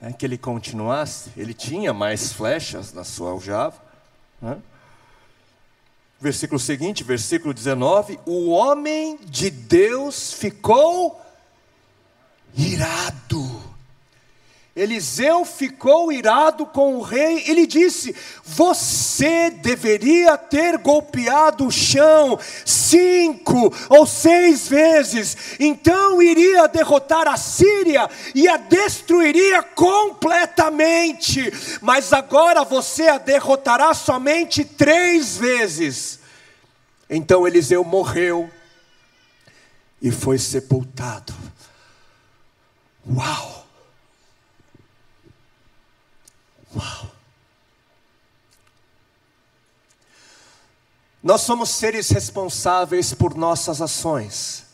né, 0.00 0.12
que 0.12 0.24
ele 0.24 0.36
continuasse, 0.36 1.30
ele 1.36 1.54
tinha 1.54 1.92
mais 1.92 2.32
flechas 2.32 2.92
na 2.92 3.04
sua 3.04 3.30
aljava. 3.30 3.80
Né? 4.40 4.58
Versículo 6.20 6.58
seguinte, 6.58 7.04
versículo 7.04 7.54
19: 7.54 8.18
O 8.26 8.50
homem 8.50 9.18
de 9.24 9.50
Deus 9.50 10.32
ficou 10.32 11.20
irado. 12.54 13.47
Eliseu 14.78 15.44
ficou 15.44 16.12
irado 16.12 16.64
com 16.64 16.96
o 16.96 17.02
rei 17.02 17.42
e 17.48 17.52
lhe 17.52 17.66
disse: 17.66 18.14
Você 18.44 19.50
deveria 19.50 20.38
ter 20.38 20.78
golpeado 20.78 21.66
o 21.66 21.70
chão 21.70 22.38
cinco 22.64 23.74
ou 23.88 24.06
seis 24.06 24.68
vezes, 24.68 25.36
então 25.58 26.22
iria 26.22 26.68
derrotar 26.68 27.26
a 27.26 27.36
Síria 27.36 28.08
e 28.32 28.46
a 28.46 28.56
destruiria 28.56 29.64
completamente. 29.64 31.52
Mas 31.82 32.12
agora 32.12 32.62
você 32.62 33.08
a 33.08 33.18
derrotará 33.18 33.92
somente 33.94 34.64
três 34.64 35.36
vezes. 35.36 36.20
Então 37.10 37.48
Eliseu 37.48 37.82
morreu 37.82 38.48
e 40.00 40.12
foi 40.12 40.38
sepultado. 40.38 41.34
Uau! 43.10 43.57
Nós 51.22 51.40
somos 51.42 51.70
seres 51.70 52.10
responsáveis 52.10 53.12
por 53.12 53.34
nossas 53.34 53.82
ações. 53.82 54.64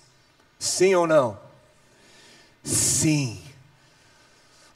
Sim 0.59 0.95
ou 0.95 1.07
não? 1.07 1.39
Sim. 2.63 3.43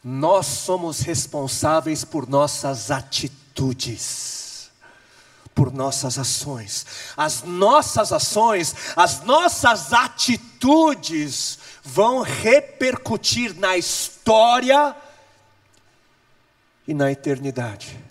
Nós 0.03 0.47
somos 0.47 1.01
responsáveis 1.01 2.05
por 2.05 2.29
nossas 2.29 2.91
atitudes, 2.91 4.71
por 5.55 5.73
nossas 5.73 6.19
ações. 6.19 6.87
As 7.17 7.43
nossas 7.43 8.13
ações, 8.13 8.75
as 8.97 9.23
nossas 9.23 9.93
atitudes 9.93 11.59
vão 11.83 12.23
repercutir 12.23 13.55
na 13.59 13.77
história 13.77 14.97
e 16.87 16.95
na 16.95 17.13
eternidade. 17.13 18.08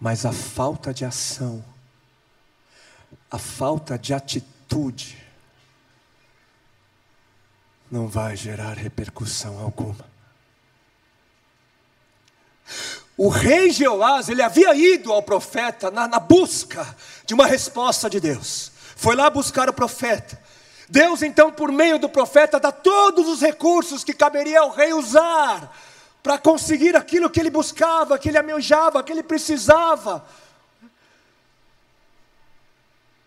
Mas 0.00 0.24
a 0.24 0.32
falta 0.32 0.94
de 0.94 1.04
ação, 1.04 1.64
a 3.30 3.38
falta 3.38 3.98
de 3.98 4.14
atitude, 4.14 5.18
não 7.90 8.06
vai 8.06 8.36
gerar 8.36 8.74
repercussão 8.74 9.58
alguma. 9.58 10.06
O 13.16 13.28
rei 13.28 13.70
Jeoás, 13.70 14.28
ele 14.28 14.42
havia 14.42 14.74
ido 14.74 15.12
ao 15.12 15.22
profeta 15.22 15.90
na, 15.90 16.06
na 16.06 16.20
busca 16.20 16.96
de 17.26 17.34
uma 17.34 17.46
resposta 17.46 18.08
de 18.08 18.20
Deus. 18.20 18.70
Foi 18.94 19.16
lá 19.16 19.28
buscar 19.28 19.68
o 19.68 19.72
profeta. 19.72 20.40
Deus, 20.88 21.22
então, 21.22 21.50
por 21.50 21.72
meio 21.72 21.98
do 21.98 22.08
profeta, 22.08 22.60
dá 22.60 22.70
todos 22.70 23.26
os 23.26 23.40
recursos 23.40 24.04
que 24.04 24.12
caberia 24.12 24.60
ao 24.60 24.70
rei 24.70 24.92
usar 24.92 25.74
para 26.28 26.36
conseguir 26.36 26.94
aquilo 26.94 27.30
que 27.30 27.40
ele 27.40 27.48
buscava, 27.48 28.18
que 28.18 28.28
ele 28.28 28.36
almejava, 28.36 29.02
que 29.02 29.10
ele 29.10 29.22
precisava. 29.22 30.28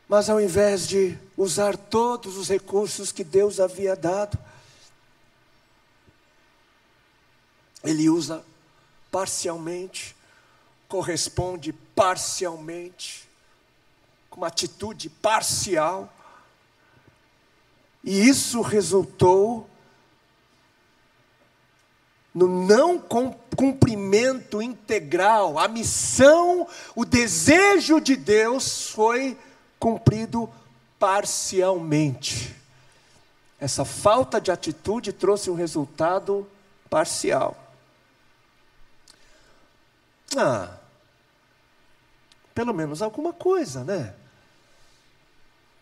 Mas 0.08 0.30
ao 0.30 0.40
invés 0.40 0.88
de 0.88 1.18
usar 1.36 1.76
todos 1.76 2.38
os 2.38 2.48
recursos 2.48 3.12
que 3.12 3.24
Deus 3.24 3.60
havia 3.60 3.96
dado, 3.96 4.38
ele 7.84 8.08
usa 8.08 8.46
parcialmente, 9.10 10.16
corresponde 10.88 11.74
parcialmente, 11.74 13.28
com 14.30 14.42
uma 14.42 14.48
atitude 14.48 15.10
parcial. 15.10 16.08
E 18.04 18.30
isso 18.30 18.62
resultou 18.62 19.68
no 22.34 22.48
não 22.48 22.98
cumprimento 23.00 24.62
integral, 24.62 25.60
a 25.60 25.68
missão, 25.68 26.68
o 26.96 27.04
desejo 27.04 28.00
de 28.00 28.16
Deus 28.16 28.90
foi 28.90 29.38
cumprido 29.78 30.50
parcialmente. 30.98 32.56
Essa 33.60 33.84
falta 33.84 34.40
de 34.40 34.50
atitude 34.52 35.12
trouxe 35.12 35.50
um 35.50 35.56
resultado 35.56 36.48
parcial. 36.90 37.58
Ah, 40.38 40.78
pelo 42.56 42.74
menos 42.74 43.02
alguma 43.02 43.34
coisa, 43.34 43.84
né? 43.84 44.14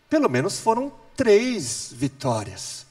Pelo 0.09 0.27
menos 0.27 0.59
foram 0.59 0.91
três 1.15 1.91
vitórias. 1.93 2.85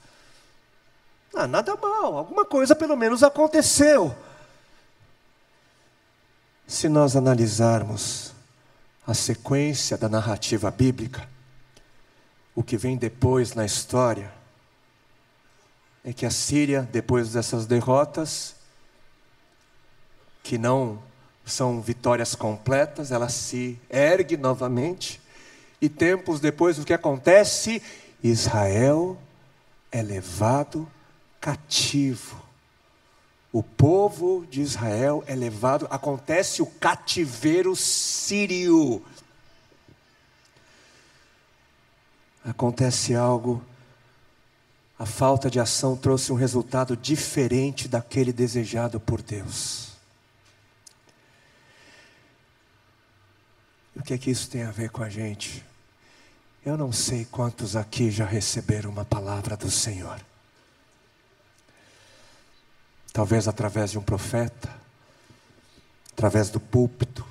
Ah, 1.40 1.46
nada 1.46 1.76
mal, 1.76 2.18
alguma 2.18 2.44
coisa 2.44 2.74
pelo 2.74 2.96
menos 2.96 3.22
aconteceu. 3.22 4.12
Se 6.66 6.88
nós 6.88 7.14
analisarmos 7.14 8.32
a 9.06 9.14
sequência 9.14 9.96
da 9.96 10.08
narrativa 10.08 10.68
bíblica, 10.68 11.28
o 12.56 12.62
que 12.64 12.76
vem 12.76 12.96
depois 12.96 13.54
na 13.54 13.64
história 13.64 14.32
é 16.04 16.12
que 16.12 16.26
a 16.26 16.30
Síria, 16.30 16.82
depois 16.90 17.34
dessas 17.34 17.66
derrotas, 17.66 18.56
que 20.42 20.58
não 20.58 21.00
são 21.46 21.80
vitórias 21.80 22.34
completas, 22.34 23.12
ela 23.12 23.28
se 23.28 23.80
ergue 23.88 24.36
novamente, 24.36 25.20
e 25.80 25.88
tempos 25.88 26.40
depois 26.40 26.80
o 26.80 26.84
que 26.84 26.92
acontece? 26.92 27.80
Israel 28.24 29.16
é 29.92 30.02
levado 30.02 30.90
cativo. 31.40 32.48
O 33.52 33.62
povo 33.62 34.46
de 34.50 34.60
Israel 34.60 35.24
é 35.26 35.34
levado, 35.34 35.86
acontece 35.90 36.60
o 36.60 36.66
cativeiro 36.66 37.74
sírio. 37.74 39.02
Acontece 42.44 43.14
algo, 43.14 43.62
a 44.98 45.06
falta 45.06 45.50
de 45.50 45.58
ação 45.58 45.96
trouxe 45.96 46.32
um 46.32 46.36
resultado 46.36 46.96
diferente 46.96 47.88
daquele 47.88 48.32
desejado 48.32 49.00
por 49.00 49.22
Deus. 49.22 49.88
O 53.96 54.02
que 54.02 54.14
é 54.14 54.18
que 54.18 54.30
isso 54.30 54.48
tem 54.48 54.62
a 54.62 54.70
ver 54.70 54.90
com 54.90 55.02
a 55.02 55.08
gente? 55.08 55.64
Eu 56.64 56.76
não 56.76 56.92
sei 56.92 57.24
quantos 57.24 57.76
aqui 57.76 58.10
já 58.10 58.24
receberam 58.24 58.90
uma 58.90 59.04
palavra 59.04 59.56
do 59.56 59.70
Senhor 59.70 60.20
talvez 63.18 63.48
através 63.48 63.90
de 63.90 63.98
um 63.98 64.02
profeta, 64.02 64.72
através 66.12 66.50
do 66.50 66.60
púlpito, 66.60 67.26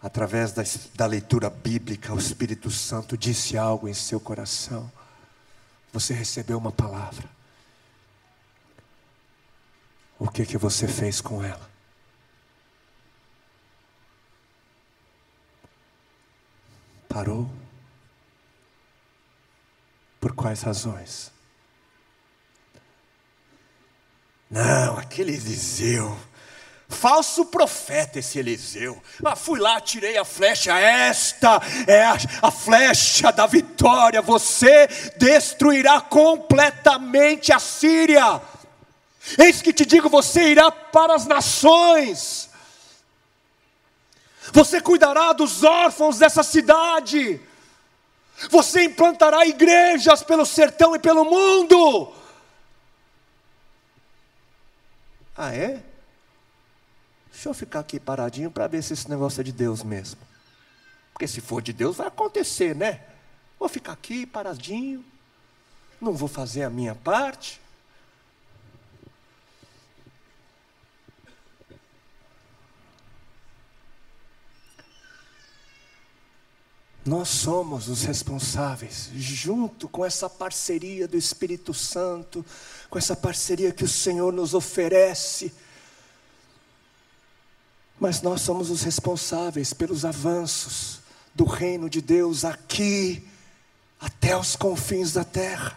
através 0.00 0.52
da, 0.52 0.62
da, 0.94 1.04
leitura 1.04 1.50
bíblica, 1.50 2.14
o 2.14 2.18
Espírito 2.18 2.70
Santo 2.70 3.14
disse 3.14 3.58
algo 3.58 3.86
em 3.86 3.92
seu 3.92 4.18
coração. 4.18 4.90
Você 5.92 6.14
recebeu 6.14 6.56
uma 6.56 6.72
palavra. 6.72 7.28
O 10.18 10.30
que 10.30 10.46
que 10.46 10.56
você 10.56 10.88
fez 10.88 11.20
com 11.20 11.44
ela? 11.44 11.70
Parou? 17.06 17.50
Por 20.18 20.32
quais 20.32 20.62
razões? 20.62 21.31
Não, 24.52 24.98
aquele 24.98 25.32
Eliseu. 25.32 26.14
Falso 26.86 27.46
profeta 27.46 28.18
esse 28.18 28.38
Eliseu. 28.38 29.02
Ah, 29.24 29.34
fui 29.34 29.58
lá, 29.58 29.80
tirei 29.80 30.18
a 30.18 30.26
flecha. 30.26 30.78
Esta 30.78 31.58
é 31.86 32.04
a, 32.04 32.18
a 32.42 32.50
flecha 32.50 33.32
da 33.32 33.46
vitória. 33.46 34.20
Você 34.20 34.86
destruirá 35.16 36.02
completamente 36.02 37.50
a 37.50 37.58
Síria. 37.58 38.42
Eis 39.38 39.62
que 39.62 39.72
te 39.72 39.86
digo: 39.86 40.10
você 40.10 40.50
irá 40.50 40.70
para 40.70 41.14
as 41.14 41.24
nações. 41.24 42.50
Você 44.52 44.82
cuidará 44.82 45.32
dos 45.32 45.64
órfãos 45.64 46.18
dessa 46.18 46.42
cidade. 46.42 47.40
Você 48.50 48.84
implantará 48.84 49.46
igrejas 49.46 50.22
pelo 50.22 50.44
sertão 50.44 50.94
e 50.94 50.98
pelo 50.98 51.24
mundo. 51.24 52.12
Ah, 55.36 55.54
é? 55.54 55.82
Deixa 57.30 57.48
eu 57.48 57.54
ficar 57.54 57.80
aqui 57.80 57.98
paradinho 57.98 58.50
para 58.50 58.66
ver 58.66 58.82
se 58.82 58.92
esse 58.92 59.08
negócio 59.08 59.40
é 59.40 59.44
de 59.44 59.52
Deus 59.52 59.82
mesmo. 59.82 60.20
Porque 61.12 61.26
se 61.26 61.40
for 61.40 61.62
de 61.62 61.72
Deus, 61.72 61.96
vai 61.96 62.06
acontecer, 62.06 62.74
né? 62.76 63.00
Vou 63.58 63.68
ficar 63.68 63.92
aqui 63.92 64.26
paradinho, 64.26 65.04
não 66.00 66.12
vou 66.12 66.28
fazer 66.28 66.64
a 66.64 66.70
minha 66.70 66.94
parte. 66.94 67.60
Nós 77.04 77.28
somos 77.28 77.88
os 77.88 78.04
responsáveis, 78.04 79.10
junto 79.14 79.88
com 79.88 80.04
essa 80.04 80.30
parceria 80.30 81.08
do 81.08 81.16
Espírito 81.16 81.74
Santo, 81.74 82.44
com 82.92 82.98
essa 82.98 83.16
parceria 83.16 83.72
que 83.72 83.84
o 83.84 83.88
Senhor 83.88 84.30
nos 84.30 84.52
oferece. 84.52 85.50
Mas 87.98 88.20
nós 88.20 88.42
somos 88.42 88.68
os 88.68 88.82
responsáveis 88.82 89.72
pelos 89.72 90.04
avanços 90.04 91.00
do 91.34 91.46
reino 91.46 91.88
de 91.88 92.02
Deus 92.02 92.44
aqui, 92.44 93.26
até 93.98 94.36
os 94.36 94.56
confins 94.56 95.10
da 95.10 95.24
terra 95.24 95.74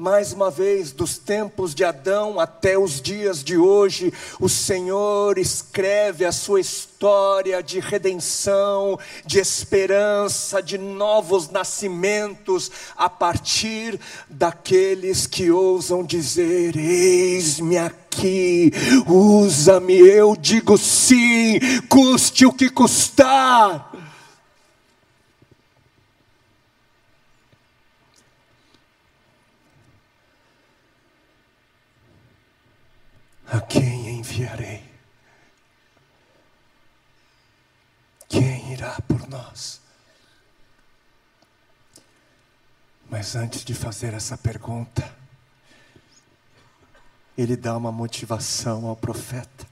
mais 0.00 0.32
uma 0.32 0.48
vez, 0.48 0.92
dos 0.92 1.18
tempos 1.18 1.74
de 1.74 1.82
Adão 1.82 2.38
até 2.38 2.78
os 2.78 3.02
dias 3.02 3.42
de 3.42 3.58
hoje, 3.58 4.12
o 4.38 4.48
Senhor 4.48 5.36
escreve 5.38 6.24
a 6.24 6.30
sua 6.30 6.60
história 6.60 7.60
de 7.60 7.80
redenção, 7.80 8.96
de 9.26 9.40
esperança, 9.40 10.62
de 10.62 10.78
novos 10.78 11.50
nascimentos, 11.50 12.70
a 12.96 13.10
partir 13.10 13.98
daqueles 14.30 15.26
que 15.26 15.50
ousam 15.50 16.04
dizer: 16.04 16.76
Eis-me 16.76 17.76
aqui, 17.76 18.70
usa-me, 19.04 19.98
eu 19.98 20.36
digo 20.36 20.78
sim, 20.78 21.58
custe 21.88 22.46
o 22.46 22.52
que 22.52 22.70
custar. 22.70 24.07
A 33.50 33.60
quem 33.62 34.18
enviarei? 34.18 34.84
Quem 38.28 38.72
irá 38.72 39.00
por 39.00 39.26
nós? 39.26 39.80
Mas 43.08 43.34
antes 43.34 43.64
de 43.64 43.72
fazer 43.72 44.12
essa 44.12 44.36
pergunta, 44.36 45.10
ele 47.38 47.56
dá 47.56 47.74
uma 47.74 47.90
motivação 47.90 48.86
ao 48.86 48.94
profeta. 48.94 49.66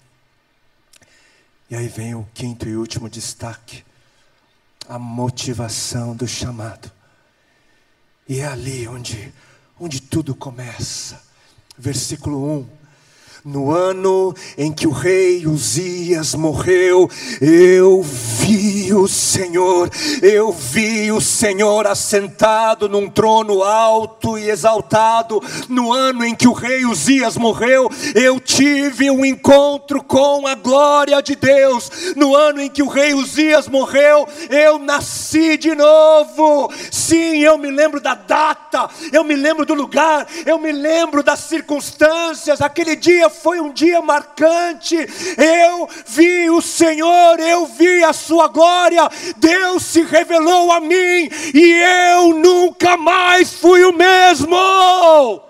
E 1.68 1.77
aí 1.77 1.87
vem 1.87 2.14
o 2.14 2.27
quinto 2.33 2.66
e 2.66 2.77
último 2.77 3.11
destaque: 3.11 3.85
a 4.89 4.99
motivação 4.99 6.16
do 6.16 6.27
chamado. 6.27 6.91
E 8.27 8.41
é 8.41 8.47
ali 8.47 8.89
onde, 8.89 9.35
onde 9.79 10.01
tudo 10.01 10.35
começa. 10.35 11.22
Versículo 11.77 12.61
1 12.61 12.86
no 13.47 13.70
ano 13.70 14.34
em 14.59 14.72
que 14.72 14.88
o 14.88 14.90
rei 14.90 15.47
Uzias 15.47 16.34
morreu, 16.34 17.09
eu 17.40 18.03
vi 18.03 18.92
o 18.92 19.07
Senhor, 19.07 19.88
eu 20.20 20.51
vi 20.51 21.12
o 21.12 21.20
Senhor 21.20 21.86
assentado 21.86 22.88
num 22.88 23.09
trono 23.09 23.62
alto 23.62 24.36
e 24.36 24.51
exaltado. 24.51 25.40
No 25.68 25.92
ano 25.92 26.24
em 26.24 26.34
que 26.34 26.49
o 26.49 26.53
rei 26.53 26.84
Uzias 26.84 27.36
morreu, 27.36 27.88
eu 28.16 28.40
tive 28.40 29.11
um 29.12 29.24
encontro 29.24 30.03
com 30.03 30.44
a 30.47 30.57
glória 30.57 31.22
de 31.22 31.36
Deus. 31.36 32.14
No 32.16 32.34
ano 32.34 32.61
em 32.61 32.68
que 32.68 32.82
o 32.82 32.88
rei 32.88 33.14
Uzias 33.14 33.68
morreu, 33.68 34.26
eu 34.51 34.76
nasci 34.76 35.57
de 35.57 35.72
novo. 35.72 36.72
Sim, 36.90 37.38
eu 37.38 37.57
me 37.57 37.70
lembro 37.70 38.01
da 38.01 38.14
data, 38.14 38.90
eu 39.12 39.22
me 39.22 39.36
lembro 39.36 39.64
do 39.64 39.74
lugar, 39.74 40.26
eu 40.44 40.59
me 40.59 40.72
lembro 40.72 41.22
das 41.22 41.40
circunstâncias. 41.40 42.61
Aquele 42.61 42.97
dia 42.97 43.30
foi 43.43 43.61
um 43.61 43.72
dia 43.72 44.03
marcante. 44.03 44.97
Eu 44.97 45.89
vi 46.07 46.51
o 46.51 46.61
Senhor, 46.61 47.39
eu 47.39 47.66
vi 47.66 48.03
a 48.03 48.12
Sua 48.12 48.49
glória. 48.49 49.09
Deus 49.37 49.84
se 49.84 50.03
revelou 50.03 50.72
a 50.72 50.80
mim 50.80 51.28
e 51.55 51.82
eu 52.14 52.34
nunca 52.34 52.97
mais 52.97 53.53
fui 53.53 53.84
o 53.84 53.93
mesmo. 53.93 55.45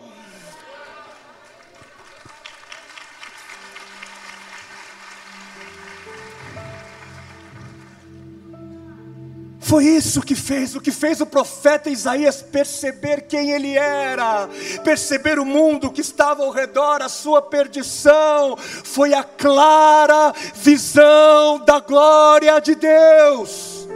Foi 9.66 9.84
isso 9.84 10.20
que 10.20 10.36
fez, 10.36 10.76
o 10.76 10.80
que 10.80 10.92
fez 10.92 11.20
o 11.20 11.26
profeta 11.26 11.90
Isaías 11.90 12.40
perceber 12.40 13.22
quem 13.22 13.50
ele 13.50 13.76
era, 13.76 14.48
perceber 14.84 15.40
o 15.40 15.44
mundo 15.44 15.90
que 15.90 16.00
estava 16.00 16.44
ao 16.44 16.52
redor, 16.52 17.02
a 17.02 17.08
sua 17.08 17.42
perdição. 17.42 18.56
Foi 18.56 19.12
a 19.12 19.24
clara 19.24 20.32
visão 20.54 21.58
da 21.64 21.80
glória 21.80 22.60
de 22.60 22.76
Deus. 22.76 23.88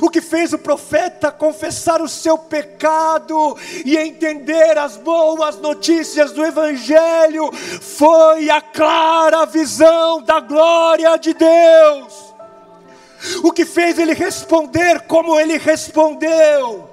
O 0.00 0.08
que 0.08 0.20
fez 0.20 0.52
o 0.52 0.58
profeta 0.58 1.32
confessar 1.32 2.00
o 2.00 2.08
seu 2.08 2.38
pecado 2.38 3.58
e 3.84 3.96
entender 3.96 4.78
as 4.78 4.96
boas 4.96 5.56
notícias 5.56 6.30
do 6.30 6.44
Evangelho 6.44 7.50
foi 7.52 8.48
a 8.48 8.60
clara 8.60 9.46
visão 9.46 10.22
da 10.22 10.38
glória 10.38 11.16
de 11.16 11.34
Deus. 11.34 12.29
O 13.42 13.52
que 13.52 13.64
fez 13.64 13.98
ele 13.98 14.14
responder 14.14 15.00
como 15.02 15.38
ele 15.38 15.58
respondeu 15.58 16.90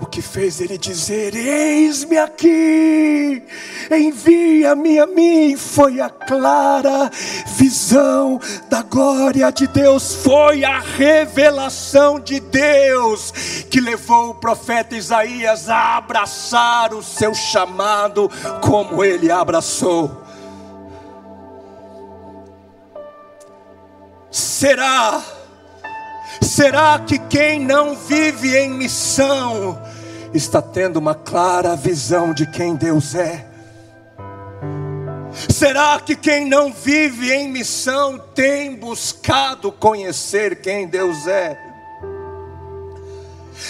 O 0.00 0.04
que 0.04 0.20
fez 0.20 0.60
ele 0.60 0.76
dizer: 0.76 1.34
Eis-me 1.34 2.18
aqui, 2.18 3.42
envia-me 3.90 4.98
a 4.98 5.06
mim, 5.06 5.56
foi 5.56 6.00
a 6.00 6.10
clara 6.10 7.10
visão 7.56 8.38
da 8.68 8.82
glória 8.82 9.50
de 9.50 9.66
Deus, 9.66 10.14
foi 10.16 10.64
a 10.64 10.78
revelação 10.80 12.20
de 12.20 12.40
Deus 12.40 13.32
que 13.70 13.80
levou 13.80 14.30
o 14.30 14.34
profeta 14.34 14.94
Isaías 14.94 15.70
a 15.70 15.96
abraçar 15.96 16.92
o 16.92 17.02
seu 17.02 17.34
chamado, 17.34 18.30
como 18.62 19.02
ele 19.02 19.30
abraçou. 19.30 20.25
Será 24.36 25.24
Será 26.42 26.98
que 26.98 27.18
quem 27.18 27.58
não 27.58 27.96
vive 27.96 28.54
em 28.54 28.68
missão 28.68 29.82
está 30.34 30.60
tendo 30.60 30.98
uma 30.98 31.14
clara 31.14 31.74
visão 31.74 32.34
de 32.34 32.46
quem 32.50 32.76
Deus 32.76 33.14
é? 33.14 33.46
Será 35.48 35.98
que 35.98 36.14
quem 36.14 36.44
não 36.44 36.70
vive 36.70 37.32
em 37.32 37.48
missão 37.48 38.18
tem 38.34 38.76
buscado 38.76 39.72
conhecer 39.72 40.60
quem 40.60 40.86
Deus 40.86 41.26
é? 41.26 41.58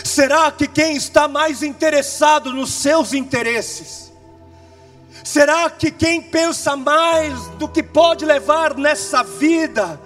Será 0.03 0.51
que 0.51 0.67
quem 0.67 0.97
está 0.97 1.29
mais 1.29 1.63
interessado 1.63 2.53
nos 2.53 2.73
seus 2.73 3.13
interesses? 3.13 4.13
Será 5.23 5.71
que 5.71 5.93
quem 5.93 6.21
pensa 6.21 6.77
mais 6.77 7.47
do 7.51 7.69
que 7.69 7.85
pode 7.85 8.25
levar 8.25 8.77
nessa 8.77 9.23
vida 9.23 10.05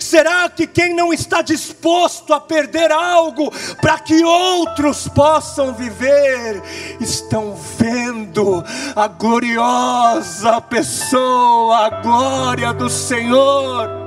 Será 0.00 0.48
que 0.48 0.66
quem 0.66 0.94
não 0.94 1.12
está 1.12 1.42
disposto 1.42 2.32
a 2.32 2.40
perder 2.40 2.90
algo 2.90 3.50
para 3.80 3.98
que 3.98 4.24
outros 4.24 5.08
possam 5.08 5.74
viver, 5.74 6.62
estão 7.00 7.54
vendo 7.78 8.64
a 8.96 9.06
gloriosa 9.08 10.60
pessoa, 10.62 11.86
a 11.86 11.90
glória 12.00 12.72
do 12.72 12.88
Senhor? 12.88 14.04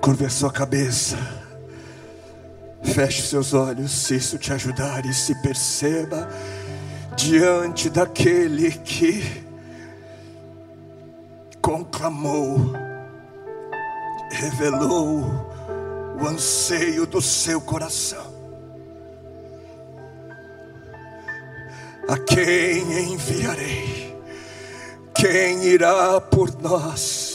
Curve 0.00 0.26
a 0.26 0.30
sua 0.30 0.52
cabeça, 0.52 1.16
feche 2.82 3.22
seus 3.22 3.54
olhos, 3.54 3.90
se 3.90 4.16
isso 4.16 4.36
te 4.36 4.52
ajudar, 4.52 5.06
e 5.06 5.14
se 5.14 5.34
perceba 5.40 6.28
diante 7.16 7.88
daquele 7.88 8.70
que 8.70 9.44
conclamou, 11.60 12.72
revelou 14.30 15.24
o 16.20 16.26
anseio 16.26 17.06
do 17.06 17.20
seu 17.22 17.60
coração. 17.60 18.32
A 22.08 22.18
quem 22.18 23.12
enviarei? 23.12 24.14
Quem 25.14 25.64
irá 25.64 26.20
por 26.20 26.54
nós? 26.60 27.33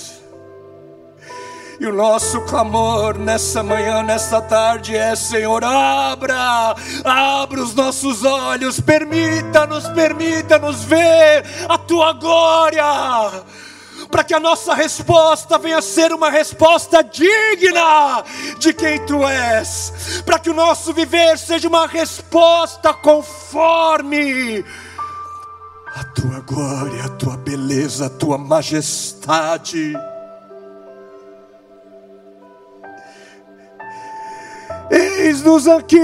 E 1.80 1.86
o 1.88 1.94
nosso 1.94 2.42
clamor 2.42 3.18
nessa 3.18 3.64
manhã, 3.64 4.04
nessa 4.04 4.42
tarde 4.42 4.98
é: 4.98 5.16
Senhor, 5.16 5.64
abra, 5.64 6.76
abra 7.06 7.64
os 7.64 7.74
nossos 7.74 8.26
olhos, 8.26 8.82
permita-nos, 8.82 9.88
permita-nos 9.90 10.84
ver 10.84 11.46
a 11.70 11.78
tua 11.78 12.12
glória 12.12 12.84
para 14.12 14.24
que 14.24 14.34
a 14.34 14.40
nossa 14.40 14.74
resposta 14.74 15.58
venha 15.58 15.78
a 15.78 15.82
ser 15.82 16.12
uma 16.12 16.30
resposta 16.30 17.02
digna 17.02 18.24
de 18.58 18.74
quem 18.74 19.06
tu 19.06 19.26
és, 19.26 20.22
para 20.26 20.40
que 20.40 20.50
o 20.50 20.54
nosso 20.54 20.94
viver 20.94 21.38
seja 21.38 21.68
uma 21.68 21.88
resposta 21.88 22.94
conforme 22.94 24.66
a 25.96 26.04
tua 26.04 26.40
glória, 26.42 27.06
a 27.06 27.10
tua 27.10 27.38
beleza, 27.38 28.08
a 28.08 28.10
tua 28.10 28.38
majestade. 28.38 29.94
Eis-nos 35.30 35.68
aqui, 35.68 36.00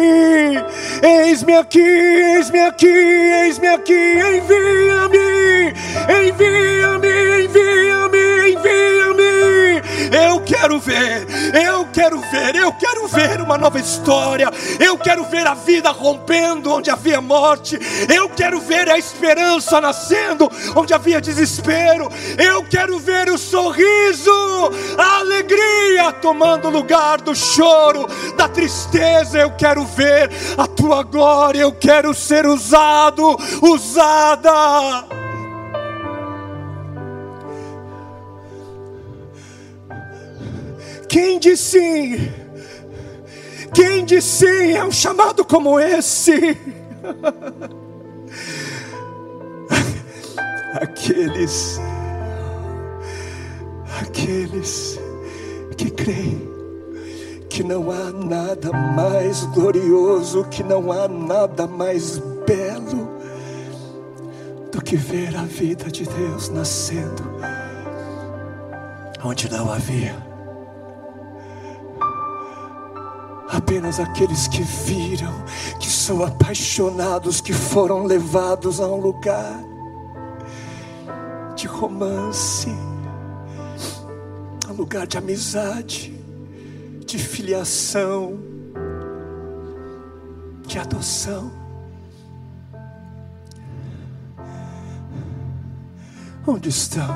eis-me 1.01 1.53
aqui, 1.55 1.79
eis-me 1.79 2.59
aqui, 2.59 2.85
eis-me 2.85 3.67
aqui, 3.69 4.19
envia-me, 4.19 5.73
envia-me, 6.27 7.43
envia-me, 7.43 8.51
envia-me. 8.51 9.34
Eu 10.15 10.39
quero 10.41 10.79
ver, 10.79 11.27
eu 11.53 11.85
quero 11.91 12.21
ver, 12.21 12.55
eu 12.55 12.71
quero 12.71 13.05
ver 13.07 13.41
uma 13.41 13.57
nova 13.57 13.77
história, 13.79 14.49
eu 14.79 14.97
quero 14.97 15.25
ver 15.25 15.45
a 15.45 15.53
vida 15.53 15.91
rompendo 15.91 16.71
onde 16.71 16.89
havia 16.89 17.19
morte, 17.19 17.77
eu 18.07 18.29
quero 18.29 18.61
ver 18.61 18.89
a 18.89 18.97
esperança 18.97 19.81
nascendo 19.81 20.49
onde 20.73 20.93
havia 20.93 21.19
desespero, 21.19 22.09
eu 22.37 22.63
quero 22.63 22.97
ver 22.97 23.29
o 23.29 23.37
sorriso, 23.37 24.31
a 24.97 25.19
alegria 25.19 26.13
tomando 26.21 26.69
lugar 26.69 27.19
do 27.19 27.35
choro, 27.35 28.07
da 28.37 28.47
tristeza. 28.47 29.39
Eu 29.39 29.51
quero 29.51 29.85
ver 29.85 30.29
a 30.57 30.67
tua 30.67 31.03
glória, 31.03 31.61
eu 31.61 31.73
quero 31.73 32.13
ser 32.13 32.45
usado, 32.45 33.37
usada. 33.61 35.24
Quem 41.15 41.39
diz 41.39 41.61
sim? 41.61 42.29
Quem 43.73 44.03
diz 44.03 44.25
sim 44.25 44.73
é 44.73 44.83
um 44.83 44.91
chamado 44.91 45.45
como 45.45 45.79
esse? 45.79 46.35
Aqueles, 50.73 51.79
aqueles 54.01 54.99
que 55.77 55.89
creem 55.89 56.49
que 57.49 57.63
não 57.63 57.89
há 57.89 58.11
nada 58.11 58.73
mais 58.73 59.45
glorioso, 59.45 60.43
que 60.49 60.63
não 60.63 60.91
há 60.91 61.07
nada 61.07 61.65
mais 61.65 62.17
belo 62.45 63.07
do 64.69 64.81
que 64.81 64.97
ver 64.97 65.33
a 65.37 65.43
vida 65.43 65.89
de 65.89 66.03
Deus 66.03 66.49
nascendo 66.49 67.23
onde 69.23 69.49
não 69.49 69.71
havia. 69.71 70.34
Apenas 73.49 73.99
aqueles 73.99 74.47
que 74.47 74.63
viram, 74.63 75.33
que 75.79 75.87
são 75.89 76.23
apaixonados, 76.23 77.41
que 77.41 77.53
foram 77.53 78.05
levados 78.05 78.79
a 78.79 78.87
um 78.87 78.99
lugar 78.99 79.63
de 81.55 81.67
romance, 81.67 82.69
a 84.67 84.71
um 84.71 84.75
lugar 84.75 85.05
de 85.05 85.17
amizade, 85.17 86.13
de 87.05 87.17
filiação, 87.17 88.39
de 90.65 90.79
adoção. 90.79 91.51
Onde 96.47 96.69
estão? 96.69 97.15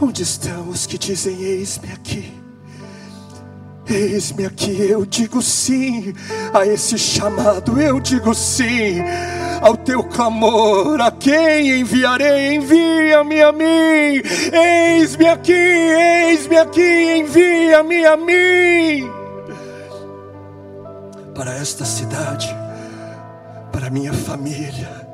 Onde 0.00 0.22
estão 0.22 0.68
os 0.68 0.86
que 0.86 0.98
dizem: 0.98 1.42
Eis-me 1.42 1.92
aqui? 1.92 2.39
Eis-me 3.90 4.46
aqui, 4.46 4.88
eu 4.88 5.04
digo 5.04 5.42
sim 5.42 6.14
a 6.54 6.64
esse 6.64 6.96
chamado, 6.96 7.80
eu 7.80 7.98
digo 7.98 8.32
sim 8.34 9.02
ao 9.60 9.76
teu 9.76 10.04
clamor. 10.04 11.00
A 11.00 11.10
quem 11.10 11.80
enviarei? 11.80 12.54
Envia-me 12.54 13.42
a 13.42 13.52
mim. 13.52 14.22
Eis-me 14.52 15.28
aqui, 15.28 15.52
eis-me 15.52 16.56
aqui, 16.56 17.16
envia-me 17.18 18.04
a 18.04 18.16
mim. 18.16 19.10
Para 21.34 21.54
esta 21.56 21.84
cidade, 21.84 22.54
para 23.72 23.90
minha 23.90 24.12
família 24.12 25.09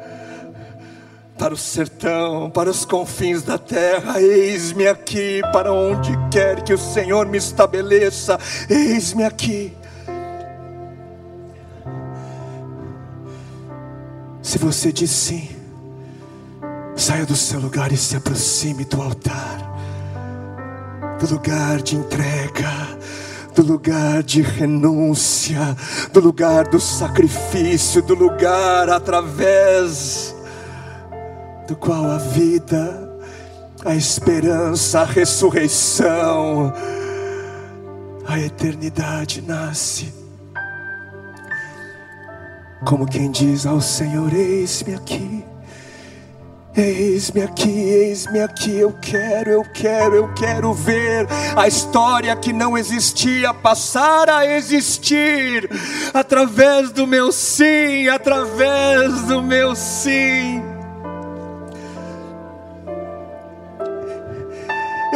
para 1.38 1.52
o 1.52 1.56
sertão, 1.56 2.50
para 2.50 2.70
os 2.70 2.84
confins 2.84 3.42
da 3.42 3.58
terra. 3.58 4.20
Eis-me 4.20 4.86
aqui, 4.86 5.42
para 5.52 5.72
onde 5.72 6.16
quer 6.30 6.62
que 6.62 6.72
o 6.72 6.78
Senhor 6.78 7.26
me 7.26 7.38
estabeleça. 7.38 8.38
Eis-me 8.68 9.24
aqui. 9.24 9.76
Se 14.42 14.58
você 14.58 14.92
diz 14.92 15.10
sim, 15.10 15.50
saia 16.94 17.26
do 17.26 17.36
seu 17.36 17.60
lugar 17.60 17.92
e 17.92 17.96
se 17.96 18.16
aproxime 18.16 18.84
do 18.84 19.02
altar, 19.02 19.76
do 21.18 21.34
lugar 21.34 21.82
de 21.82 21.96
entrega, 21.96 22.70
do 23.54 23.62
lugar 23.62 24.22
de 24.22 24.42
renúncia, 24.42 25.76
do 26.12 26.20
lugar 26.20 26.68
do 26.68 26.78
sacrifício, 26.78 28.02
do 28.02 28.14
lugar 28.14 28.88
através 28.88 30.35
do 31.66 31.74
qual 31.74 32.04
a 32.04 32.18
vida, 32.18 33.10
a 33.84 33.94
esperança, 33.94 35.00
a 35.00 35.04
ressurreição, 35.04 36.72
a 38.26 38.38
eternidade 38.38 39.42
nasce. 39.42 40.12
Como 42.84 43.06
quem 43.06 43.30
diz 43.30 43.66
ao 43.66 43.80
Senhor: 43.80 44.32
Eis-me 44.32 44.94
aqui, 44.94 45.44
eis-me 46.76 47.42
aqui, 47.42 47.70
eis-me 47.70 48.40
aqui. 48.40 48.76
Eu 48.76 48.92
quero, 49.00 49.50
eu 49.50 49.64
quero, 49.72 50.14
eu 50.14 50.34
quero 50.34 50.72
ver 50.72 51.26
a 51.56 51.66
história 51.66 52.34
que 52.36 52.52
não 52.52 52.76
existia 52.76 53.52
passar 53.54 54.28
a 54.28 54.46
existir 54.46 55.68
através 56.12 56.90
do 56.90 57.06
meu 57.06 57.32
sim, 57.32 58.08
através 58.08 59.22
do 59.22 59.42
meu 59.42 59.74
sim. 59.74 60.65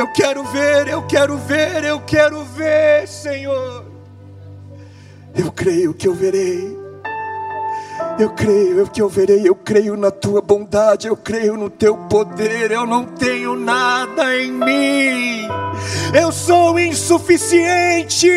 Eu 0.00 0.08
quero 0.14 0.42
ver, 0.44 0.88
eu 0.88 1.02
quero 1.02 1.36
ver, 1.36 1.84
eu 1.84 2.00
quero 2.00 2.42
ver, 2.42 3.06
Senhor. 3.06 3.84
Eu 5.34 5.52
creio 5.52 5.92
que 5.92 6.08
eu 6.08 6.14
verei. 6.14 6.74
Eu 8.18 8.30
creio 8.30 8.88
que 8.88 9.02
eu 9.02 9.10
verei, 9.10 9.46
eu 9.46 9.54
creio 9.54 9.98
na 9.98 10.10
tua 10.10 10.40
bondade, 10.40 11.06
eu 11.06 11.14
creio 11.14 11.54
no 11.54 11.68
teu 11.68 11.98
poder. 12.08 12.70
Eu 12.70 12.86
não 12.86 13.04
tenho 13.04 13.54
nada 13.54 14.34
em 14.38 14.50
mim, 14.50 15.46
eu 16.18 16.32
sou 16.32 16.80
insuficiente. 16.80 18.30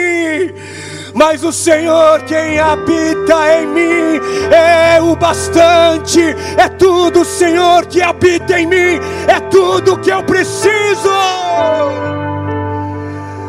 Mas 1.13 1.43
o 1.43 1.51
Senhor, 1.51 2.21
quem 2.23 2.59
habita 2.59 3.61
em 3.61 3.67
mim, 3.67 4.19
é 4.51 4.99
o 4.99 5.15
bastante, 5.15 6.35
é 6.57 6.67
tudo, 6.67 7.23
Senhor, 7.23 7.85
que 7.85 8.01
habita 8.01 8.59
em 8.59 8.65
mim, 8.65 8.99
é 9.27 9.39
tudo 9.51 9.99
que 9.99 10.09
eu 10.09 10.23
preciso. 10.23 10.73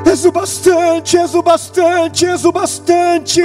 És 0.06 0.24
o 0.24 0.30
bastante, 0.30 1.16
és 1.16 1.34
o 1.34 1.42
bastante, 1.42 2.26
és 2.26 2.44
o 2.44 2.52
bastante. 2.52 3.42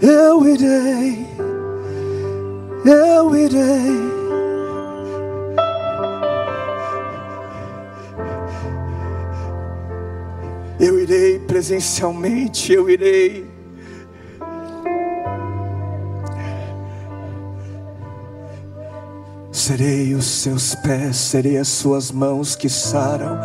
Eu 0.00 0.46
irei, 0.48 1.26
eu 2.84 3.36
irei. 3.36 4.15
Eu 10.78 10.98
irei 10.98 11.38
presencialmente, 11.38 12.72
eu 12.72 12.90
irei. 12.90 13.46
Serei 19.50 20.14
os 20.14 20.26
seus 20.26 20.74
pés, 20.74 21.16
serei 21.16 21.56
as 21.56 21.68
suas 21.68 22.12
mãos 22.12 22.54
que 22.54 22.68
saram, 22.68 23.38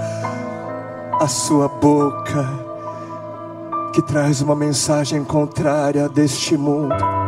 a 1.19 1.27
sua 1.27 1.67
boca 1.67 2.71
que 3.93 4.01
traz 4.01 4.41
uma 4.41 4.55
mensagem 4.55 5.23
contrária 5.23 6.07
deste 6.09 6.57
mundo. 6.57 7.20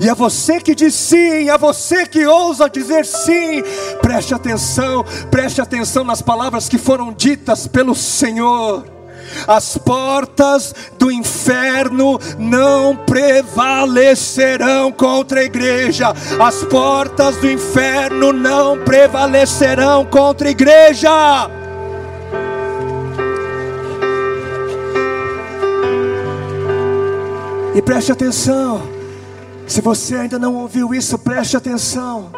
E 0.00 0.08
a 0.08 0.14
você 0.14 0.60
que 0.60 0.74
diz 0.74 0.94
sim, 0.94 1.48
a 1.48 1.56
você 1.56 2.06
que 2.06 2.26
ousa 2.26 2.68
dizer 2.68 3.04
sim, 3.04 3.62
preste 4.00 4.34
atenção, 4.34 5.04
preste 5.30 5.60
atenção 5.60 6.04
nas 6.04 6.22
palavras 6.22 6.68
que 6.68 6.78
foram 6.78 7.12
ditas 7.12 7.66
pelo 7.66 7.94
Senhor. 7.94 8.96
As 9.46 9.76
portas 9.76 10.74
do 10.98 11.10
inferno 11.10 12.18
não 12.38 12.96
prevalecerão 12.96 14.92
contra 14.92 15.40
a 15.40 15.44
igreja. 15.44 16.12
As 16.38 16.62
portas 16.64 17.36
do 17.36 17.50
inferno 17.50 18.32
não 18.32 18.78
prevalecerão 18.78 20.04
contra 20.04 20.48
a 20.48 20.50
igreja. 20.50 21.10
E 27.74 27.82
preste 27.82 28.10
atenção. 28.10 28.95
Se 29.66 29.80
você 29.80 30.16
ainda 30.16 30.38
não 30.38 30.54
ouviu 30.54 30.94
isso, 30.94 31.18
preste 31.18 31.56
atenção 31.56 32.30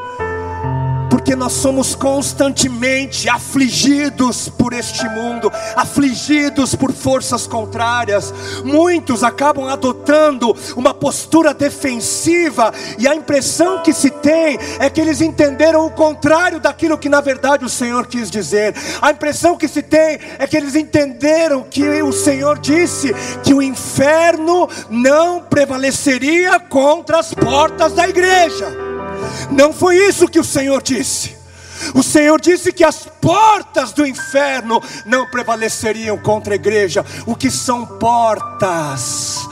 porque 1.10 1.34
nós 1.34 1.52
somos 1.52 1.94
constantemente 1.94 3.28
afligidos 3.28 4.48
por 4.48 4.72
este 4.72 5.08
mundo, 5.08 5.50
afligidos 5.76 6.74
por 6.74 6.92
forças 6.92 7.46
contrárias. 7.46 8.32
Muitos 8.64 9.22
acabam 9.22 9.68
adotando 9.68 10.56
uma 10.76 10.94
postura 10.94 11.52
defensiva, 11.54 12.72
e 12.98 13.06
a 13.06 13.14
impressão 13.14 13.82
que 13.82 13.92
se 13.92 14.10
tem 14.10 14.58
é 14.78 14.90
que 14.90 15.00
eles 15.00 15.20
entenderam 15.20 15.86
o 15.86 15.90
contrário 15.90 16.60
daquilo 16.60 16.98
que 16.98 17.08
na 17.08 17.20
verdade 17.20 17.64
o 17.64 17.68
Senhor 17.68 18.06
quis 18.06 18.30
dizer. 18.30 18.74
A 19.00 19.10
impressão 19.10 19.56
que 19.56 19.68
se 19.68 19.82
tem 19.82 20.18
é 20.38 20.46
que 20.46 20.56
eles 20.56 20.74
entenderam 20.74 21.62
que 21.62 22.02
o 22.02 22.12
Senhor 22.12 22.58
disse 22.58 23.14
que 23.42 23.54
o 23.54 23.62
inferno 23.62 24.68
não 24.90 25.40
prevaleceria 25.40 26.58
contra 26.60 27.18
as 27.18 27.34
portas 27.34 27.92
da 27.92 28.08
igreja. 28.08 28.87
Não 29.50 29.72
foi 29.72 29.96
isso 29.96 30.28
que 30.28 30.38
o 30.38 30.44
Senhor 30.44 30.82
disse. 30.82 31.36
O 31.94 32.02
Senhor 32.02 32.40
disse 32.40 32.72
que 32.72 32.84
as 32.84 33.06
portas 33.20 33.92
do 33.92 34.06
inferno 34.06 34.82
não 35.06 35.26
prevaleceriam 35.26 36.18
contra 36.18 36.54
a 36.54 36.56
igreja. 36.56 37.04
O 37.26 37.34
que 37.34 37.50
são 37.50 37.86
portas? 37.86 39.47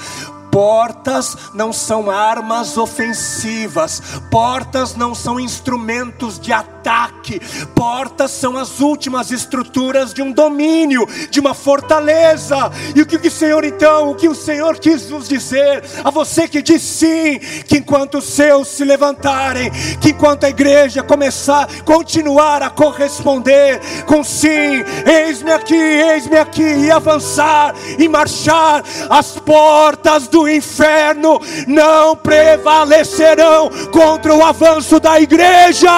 Portas 0.56 1.36
não 1.52 1.70
são 1.70 2.10
armas 2.10 2.78
ofensivas, 2.78 4.00
portas 4.30 4.96
não 4.96 5.14
são 5.14 5.38
instrumentos 5.38 6.40
de 6.40 6.50
ataque, 6.50 7.38
portas 7.74 8.30
são 8.30 8.56
as 8.56 8.80
últimas 8.80 9.30
estruturas 9.30 10.14
de 10.14 10.22
um 10.22 10.32
domínio, 10.32 11.06
de 11.30 11.40
uma 11.40 11.52
fortaleza. 11.52 12.72
E 12.94 13.02
o 13.02 13.06
que 13.06 13.28
o 13.28 13.30
Senhor 13.30 13.64
então, 13.64 14.12
o 14.12 14.14
que 14.14 14.30
o 14.30 14.34
Senhor 14.34 14.78
quis 14.78 15.10
nos 15.10 15.28
dizer? 15.28 15.84
A 16.02 16.10
você 16.10 16.48
que 16.48 16.62
diz 16.62 16.80
sim, 16.80 17.38
que 17.68 17.76
enquanto 17.76 18.16
os 18.16 18.24
seus 18.24 18.68
se 18.68 18.82
levantarem, 18.82 19.70
que 20.00 20.12
enquanto 20.12 20.44
a 20.44 20.48
igreja 20.48 21.02
começar, 21.02 21.68
continuar 21.82 22.62
a 22.62 22.70
corresponder 22.70 23.78
com 24.06 24.24
sim, 24.24 24.82
eis-me 25.06 25.52
aqui, 25.52 25.74
eis-me 25.74 26.38
aqui, 26.38 26.62
e 26.62 26.90
avançar 26.90 27.74
e 27.98 28.08
marchar, 28.08 28.82
as 29.10 29.32
portas 29.32 30.28
do 30.28 30.45
inferno 30.48 31.40
não 31.66 32.16
prevalecerão 32.16 33.70
contra 33.90 34.34
o 34.34 34.44
avanço 34.44 34.98
da 35.00 35.20
igreja. 35.20 35.90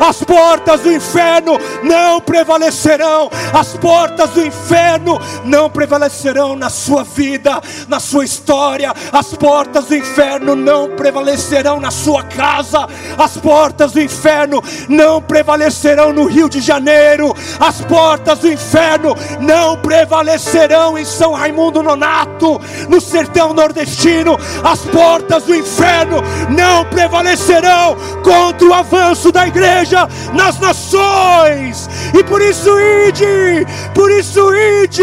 As 0.00 0.22
portas 0.22 0.80
do 0.80 0.92
inferno 0.92 1.58
não 1.82 2.20
prevalecerão. 2.20 3.30
As 3.52 3.76
portas 3.76 4.30
do 4.30 4.44
inferno 4.44 5.18
não 5.44 5.70
prevalecerão 5.70 6.56
na 6.56 6.70
sua 6.70 7.04
vida, 7.04 7.60
na 7.88 8.00
sua 8.00 8.24
história. 8.24 8.92
As 9.12 9.34
portas 9.34 9.86
do 9.86 9.96
inferno 9.96 10.54
não 10.54 10.90
prevalecerão 10.96 11.80
na 11.80 11.90
sua 11.90 12.22
casa. 12.22 12.86
As 13.18 13.36
portas 13.36 13.92
do 13.92 14.00
inferno 14.00 14.62
não 14.88 15.20
prevalecerão 15.20 16.12
no 16.12 16.24
Rio 16.24 16.48
de 16.48 16.60
Janeiro. 16.60 17.34
As 17.58 17.80
portas 17.82 18.40
do 18.40 18.50
inferno 18.50 19.14
não 19.40 19.76
prevalecerão 19.78 20.96
em 20.98 21.04
São 21.04 21.32
Raimundo 21.32 21.82
Nonato, 21.82 22.60
no 22.88 23.00
sertão 23.00 23.54
nordestino, 23.62 24.36
as 24.64 24.80
portas 24.80 25.44
do 25.44 25.54
inferno 25.54 26.20
não 26.50 26.84
prevalecerão 26.86 27.96
contra 28.22 28.66
o 28.66 28.74
avanço 28.74 29.30
da 29.30 29.46
igreja 29.46 30.08
nas 30.34 30.58
nações. 30.58 31.88
E 32.12 32.24
por 32.24 32.42
isso 32.42 32.68
ide, 33.08 33.66
por 33.94 34.10
isso 34.10 34.52
ide, 34.54 35.02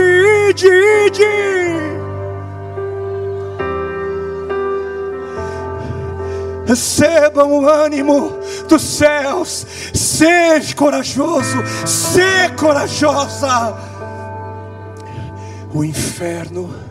ide, 0.50 0.68
ide. 1.08 1.60
recebam 6.66 7.52
o 7.52 7.68
ânimo 7.68 8.38
dos 8.68 8.84
céus, 8.84 9.66
seja 9.92 10.76
corajoso, 10.76 11.58
seja 11.84 12.54
corajosa. 12.56 13.76
O 15.74 15.84
inferno 15.84 16.89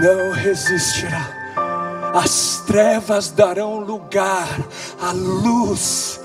não 0.00 0.32
resistirá. 0.32 1.28
As 2.14 2.62
trevas 2.66 3.30
darão 3.30 3.80
lugar 3.80 4.48
à 5.00 5.12
luz. 5.12 6.20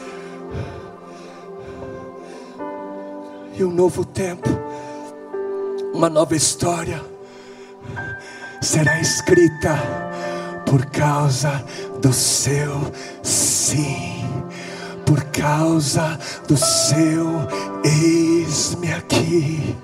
E 3.54 3.64
um 3.64 3.72
novo 3.72 4.04
tempo 4.04 4.50
uma 5.96 6.10
nova 6.10 6.36
história 6.36 7.02
será 8.62 9.00
escrita 9.00 9.80
por 10.66 10.86
causa 10.88 11.64
do 12.02 12.12
seu 12.12 12.92
sim, 13.24 14.28
por 15.06 15.24
causa 15.26 16.20
do 16.50 16.58
seu 16.58 17.48
eis-me 17.86 18.92
aqui. 18.92 19.76